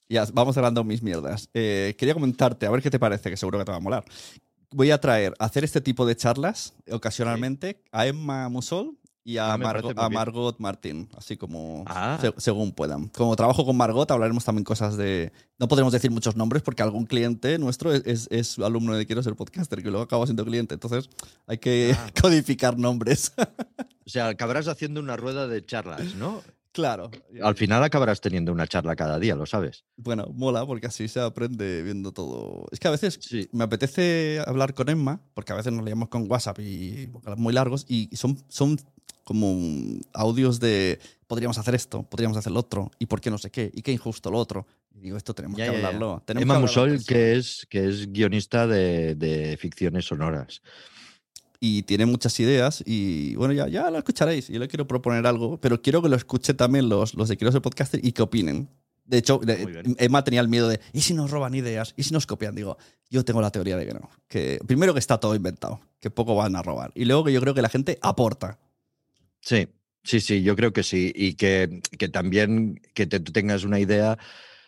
Ya, 0.08 0.24
vamos 0.32 0.54
cerrando 0.54 0.84
mis 0.84 1.02
mierdas. 1.02 1.50
Eh, 1.54 1.94
quería 1.98 2.14
comentarte, 2.14 2.66
a 2.66 2.70
ver 2.70 2.82
qué 2.82 2.90
te 2.90 2.98
parece, 2.98 3.30
que 3.30 3.36
seguro 3.36 3.58
que 3.58 3.64
te 3.64 3.72
va 3.72 3.78
a 3.78 3.80
molar. 3.80 4.04
Voy 4.70 4.90
a 4.90 5.00
traer, 5.00 5.34
a 5.38 5.46
hacer 5.46 5.64
este 5.64 5.80
tipo 5.80 6.06
de 6.06 6.14
charlas 6.14 6.74
ocasionalmente 6.90 7.82
a 7.90 8.06
Emma 8.06 8.48
Musol 8.48 8.96
y 9.28 9.36
a, 9.36 9.52
Ah, 9.52 9.58
Margot, 9.58 10.56
a 10.56 10.56
Martín, 10.58 11.08
así 11.16 11.36
como 11.36 11.84
Ah. 11.86 12.16
se- 12.20 12.32
según 12.38 12.72
puedan. 12.72 13.08
Como 13.08 13.36
trabajo 13.36 13.66
con 13.66 13.76
Margot, 13.76 14.10
hablaremos 14.10 14.42
también 14.44 14.64
cosas 14.64 14.96
de... 14.96 15.32
No 15.58 15.68
podremos 15.68 15.92
decir 15.92 16.10
muchos 16.10 16.34
nombres 16.34 16.62
porque 16.62 16.82
algún 16.82 17.04
cliente 17.04 17.58
nuestro 17.58 17.92
es, 17.92 18.02
es- 18.06 18.28
es 18.30 18.58
alumno 18.58 18.94
de 18.94 19.04
Quiero 19.04 19.22
ser 19.22 19.36
podcaster, 19.36 19.82
que 19.82 19.90
luego 19.90 20.04
acaba 20.04 20.24
siendo 20.26 20.44
cliente. 20.46 20.72
Entonces 20.74 21.10
hay 21.46 21.58
que 21.58 21.94
Ah. 21.94 22.06
codificar 22.22 22.78
nombres. 22.78 23.32
O 24.06 24.10
sea, 24.10 24.28
acabarás 24.28 24.68
haciendo 24.68 25.00
una 25.00 25.18
rueda 25.18 25.46
de 25.46 25.62
charlas, 25.66 26.14
¿no? 26.14 26.40
claro. 26.72 27.10
Al 27.42 27.56
final 27.56 27.82
acabarás 27.84 28.20
teniendo 28.22 28.52
una 28.52 28.66
charla 28.66 28.96
cada 28.96 29.18
día, 29.18 29.34
lo 29.34 29.44
sabes. 29.44 29.84
Bueno, 29.98 30.28
mola 30.32 30.64
porque 30.64 30.86
así 30.86 31.08
se 31.08 31.20
aprende 31.20 31.82
viendo 31.82 32.12
todo. 32.12 32.66
Es 32.70 32.78
que 32.80 32.88
a 32.88 32.92
veces 32.92 33.18
Sí. 33.20 33.48
me 33.52 33.64
apetece 33.64 34.40
hablar 34.46 34.72
con 34.74 34.88
Emma, 34.88 35.20
porque 35.34 35.52
a 35.52 35.56
veces 35.56 35.72
nos 35.74 35.84
leíamos 35.84 36.08
con 36.08 36.30
WhatsApp 36.30 36.58
y 36.60 37.10
muy 37.36 37.52
largos, 37.52 37.84
y 37.88 38.08
son, 38.16 38.38
son 38.48 38.78
como 39.28 40.00
audios 40.14 40.58
de 40.58 40.98
podríamos 41.26 41.58
hacer 41.58 41.74
esto, 41.74 42.02
podríamos 42.04 42.38
hacer 42.38 42.50
lo 42.52 42.60
otro, 42.60 42.90
y 42.98 43.04
por 43.04 43.20
qué 43.20 43.30
no 43.30 43.36
sé 43.36 43.50
qué, 43.50 43.70
y 43.74 43.82
qué 43.82 43.92
injusto 43.92 44.30
lo 44.30 44.38
otro. 44.38 44.66
Y 44.94 45.00
digo, 45.00 45.18
esto 45.18 45.34
tenemos 45.34 45.58
Ya, 45.58 45.66
que 45.66 45.72
ya, 45.72 45.80
ya. 45.80 45.86
hablarlo. 45.88 46.22
tenemos 46.24 46.42
Emma 46.44 46.54
que 46.54 46.56
hablarlo 46.56 46.66
Musol, 46.82 46.90
persona. 46.92 47.06
que 47.06 47.36
es, 47.36 47.66
que 47.68 47.88
es 47.88 48.10
guionista 48.10 48.66
de, 48.66 49.14
de 49.16 49.58
ficciones 49.58 50.06
sonoras. 50.06 50.62
y 51.60 51.82
tiene 51.82 52.06
muchas 52.06 52.40
ideas 52.40 52.82
y 52.86 53.34
bueno, 53.36 53.52
ya, 53.52 53.68
ya 53.68 53.90
lo 53.90 53.98
escucharéis. 53.98 54.48
Yo 54.48 54.58
le 54.60 54.68
quiero 54.68 54.86
proponer 54.86 55.26
algo, 55.26 55.60
pero 55.60 55.82
quiero 55.82 56.00
que 56.00 56.08
lo 56.08 56.16
escuchen 56.16 56.56
también 56.56 56.88
los, 56.88 57.12
los 57.14 57.28
de 57.28 57.36
Quiero 57.36 57.52
ser 57.52 57.60
podcaster 57.60 58.00
y 58.02 58.12
que 58.12 58.22
opinen. 58.22 58.70
De 59.04 59.18
hecho. 59.18 59.40
Emma 59.98 60.22
tenía 60.24 60.40
el 60.40 60.48
miedo 60.48 60.68
de, 60.68 60.80
¿y 60.92 61.00
si 61.02 61.14
nos 61.14 61.30
roban 61.30 61.54
ideas? 61.54 61.94
¿Y 61.96 62.02
si 62.04 62.12
nos 62.14 62.26
copian? 62.26 62.54
Digo, 62.54 62.76
yo 63.10 63.24
tengo 63.24 63.40
la 63.42 63.50
teoría 63.50 63.76
de 63.76 63.86
que 63.86 63.94
no. 63.94 64.08
Que 64.28 64.60
primero 64.66 64.92
que 64.94 65.00
está 65.00 65.18
todo 65.18 65.34
inventado, 65.34 65.80
que 66.00 66.10
poco 66.10 66.34
van 66.36 66.54
a 66.56 66.62
robar. 66.62 66.92
Y 66.94 67.04
luego 67.06 67.24
que 67.24 67.32
yo 67.32 67.40
creo 67.40 67.54
que 67.54 67.62
la 67.62 67.68
gente 67.70 67.98
aporta. 68.02 68.58
Sí, 69.40 69.68
sí, 70.02 70.20
sí, 70.20 70.42
yo 70.42 70.56
creo 70.56 70.72
que 70.72 70.82
sí. 70.82 71.12
Y 71.14 71.34
que, 71.34 71.80
que 71.98 72.08
también 72.08 72.80
que 72.94 73.06
te, 73.06 73.20
tú 73.20 73.32
tengas 73.32 73.64
una 73.64 73.78
idea, 73.80 74.18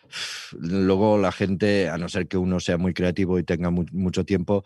luego 0.59 1.17
la 1.17 1.31
gente, 1.31 1.89
a 1.89 1.97
no 1.97 2.09
ser 2.09 2.27
que 2.27 2.37
uno 2.37 2.59
sea 2.59 2.77
muy 2.77 2.93
creativo 2.93 3.39
y 3.39 3.43
tenga 3.43 3.69
mu- 3.69 3.85
mucho 3.91 4.25
tiempo, 4.25 4.63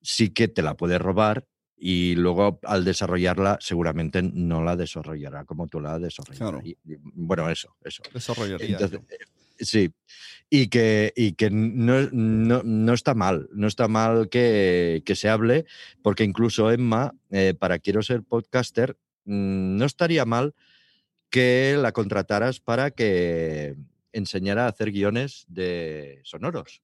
sí 0.00 0.30
que 0.30 0.48
te 0.48 0.62
la 0.62 0.74
puede 0.74 0.98
robar 0.98 1.46
y 1.76 2.14
luego 2.14 2.60
al 2.64 2.84
desarrollarla 2.84 3.58
seguramente 3.60 4.22
no 4.22 4.62
la 4.62 4.76
desarrollará 4.76 5.44
como 5.44 5.66
tú 5.68 5.80
la 5.80 5.98
desarrollas. 5.98 6.38
Claro. 6.38 6.60
Y- 6.64 6.70
y, 6.84 6.96
bueno, 7.02 7.50
eso, 7.50 7.74
eso. 7.84 8.02
Desarrollaría. 8.12 8.76
Entonces, 8.78 9.00
eh, 9.10 9.16
sí. 9.64 9.90
Y 10.48 10.68
que, 10.68 11.12
y 11.16 11.32
que 11.32 11.50
no, 11.50 12.08
no, 12.12 12.62
no 12.62 12.92
está 12.92 13.14
mal, 13.14 13.48
no 13.52 13.66
está 13.66 13.88
mal 13.88 14.28
que, 14.28 15.02
que 15.04 15.16
se 15.16 15.28
hable, 15.28 15.64
porque 16.02 16.24
incluso 16.24 16.70
Emma, 16.70 17.14
eh, 17.30 17.54
para 17.58 17.78
Quiero 17.78 18.02
ser 18.02 18.22
podcaster, 18.22 18.96
no 19.24 19.84
estaría 19.84 20.24
mal 20.24 20.54
que 21.30 21.76
la 21.80 21.92
contrataras 21.92 22.60
para 22.60 22.90
que 22.90 23.76
enseñara 24.12 24.66
a 24.66 24.68
hacer 24.68 24.90
guiones 24.92 25.44
de 25.48 26.20
sonoros, 26.24 26.82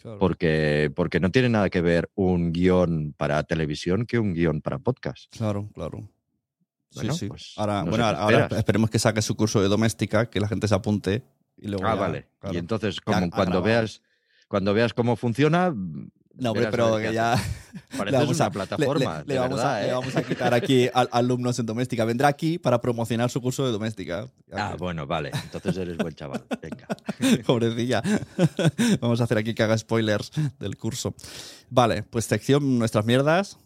Claro. 0.00 0.18
porque, 0.18 0.90
porque 0.96 1.20
no 1.20 1.30
tiene 1.30 1.48
nada 1.48 1.70
que 1.70 1.80
ver 1.80 2.10
un 2.16 2.52
guion 2.52 3.14
para 3.16 3.42
televisión 3.44 4.04
que 4.04 4.18
un 4.18 4.34
guion 4.34 4.60
para 4.60 4.80
podcast. 4.80 5.30
Claro, 5.36 5.68
claro. 5.72 6.00
Sí, 6.90 6.96
Bueno, 6.96 7.14
sí. 7.14 7.28
pues, 7.28 7.54
ahora, 7.56 7.84
no 7.84 7.90
bueno, 7.92 8.46
esperemos 8.56 8.90
que 8.90 8.98
saque 8.98 9.22
su 9.22 9.36
curso 9.36 9.62
de 9.62 9.68
doméstica, 9.68 10.28
que 10.28 10.40
la 10.40 10.48
gente 10.48 10.66
se 10.66 10.74
apunte. 10.74 11.22
Y 11.56 11.68
luego 11.68 11.86
Ah, 11.86 11.94
ya, 11.94 12.00
vale. 12.00 12.28
claro. 12.40 12.54
Y 12.56 12.58
entonces, 12.58 13.00
como 13.00 13.30
cuando 13.30 13.62
veas, 13.62 14.02
cuando 14.48 14.74
veas 14.74 14.92
cómo 14.92 15.14
funciona, 15.14 15.72
No, 16.42 16.52
verás 16.54 16.70
pero 16.72 16.96
que 16.98 17.12
ya. 17.12 17.36
Pareces 17.96 18.20
vamos 18.20 18.36
una 18.36 18.46
a- 18.46 18.50
plataforma, 18.50 19.24
le- 19.26 19.38
vamos 19.38 19.60
a- 19.60 19.80
le 19.80 19.88
¿eh? 19.88 19.92
vamos 19.92 20.16
a 20.16 20.22
quitar 20.26 20.52
aquí 20.54 20.88
a, 20.92 21.00
alumnos 21.12 21.58
en 21.58 21.66
doméstica. 21.66 22.04
Vendrá 22.04 22.28
aquí 22.28 22.58
para 22.58 22.80
promocionar 22.80 23.30
su 23.30 23.40
curso 23.40 23.64
de 23.64 23.72
doméstica. 23.72 24.28
Ah, 24.52 24.74
bueno, 24.78 25.06
vale. 25.06 25.30
Entonces 25.44 25.76
eres 25.76 25.96
buen 25.96 26.14
chaval. 26.14 26.44
Venga. 26.60 26.86
Pobrecilla. 27.46 28.02
Vamos 29.00 29.20
a 29.20 29.24
hacer 29.24 29.38
aquí 29.38 29.54
que 29.54 29.62
haga 29.62 29.78
spoilers 29.78 30.32
del 30.58 30.76
curso. 30.76 31.14
Vale, 31.70 32.02
pues 32.02 32.24
sección 32.24 32.78
Nuestras 32.78 33.04
Mierdas 33.04 33.58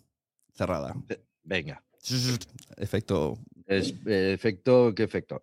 cerrada. 0.54 0.94
Venga. 1.42 1.82
Efecto. 2.76 3.38
Es, 3.66 3.94
eh, 4.06 4.32
efecto, 4.32 4.92
¿qué 4.94 5.02
efecto? 5.02 5.42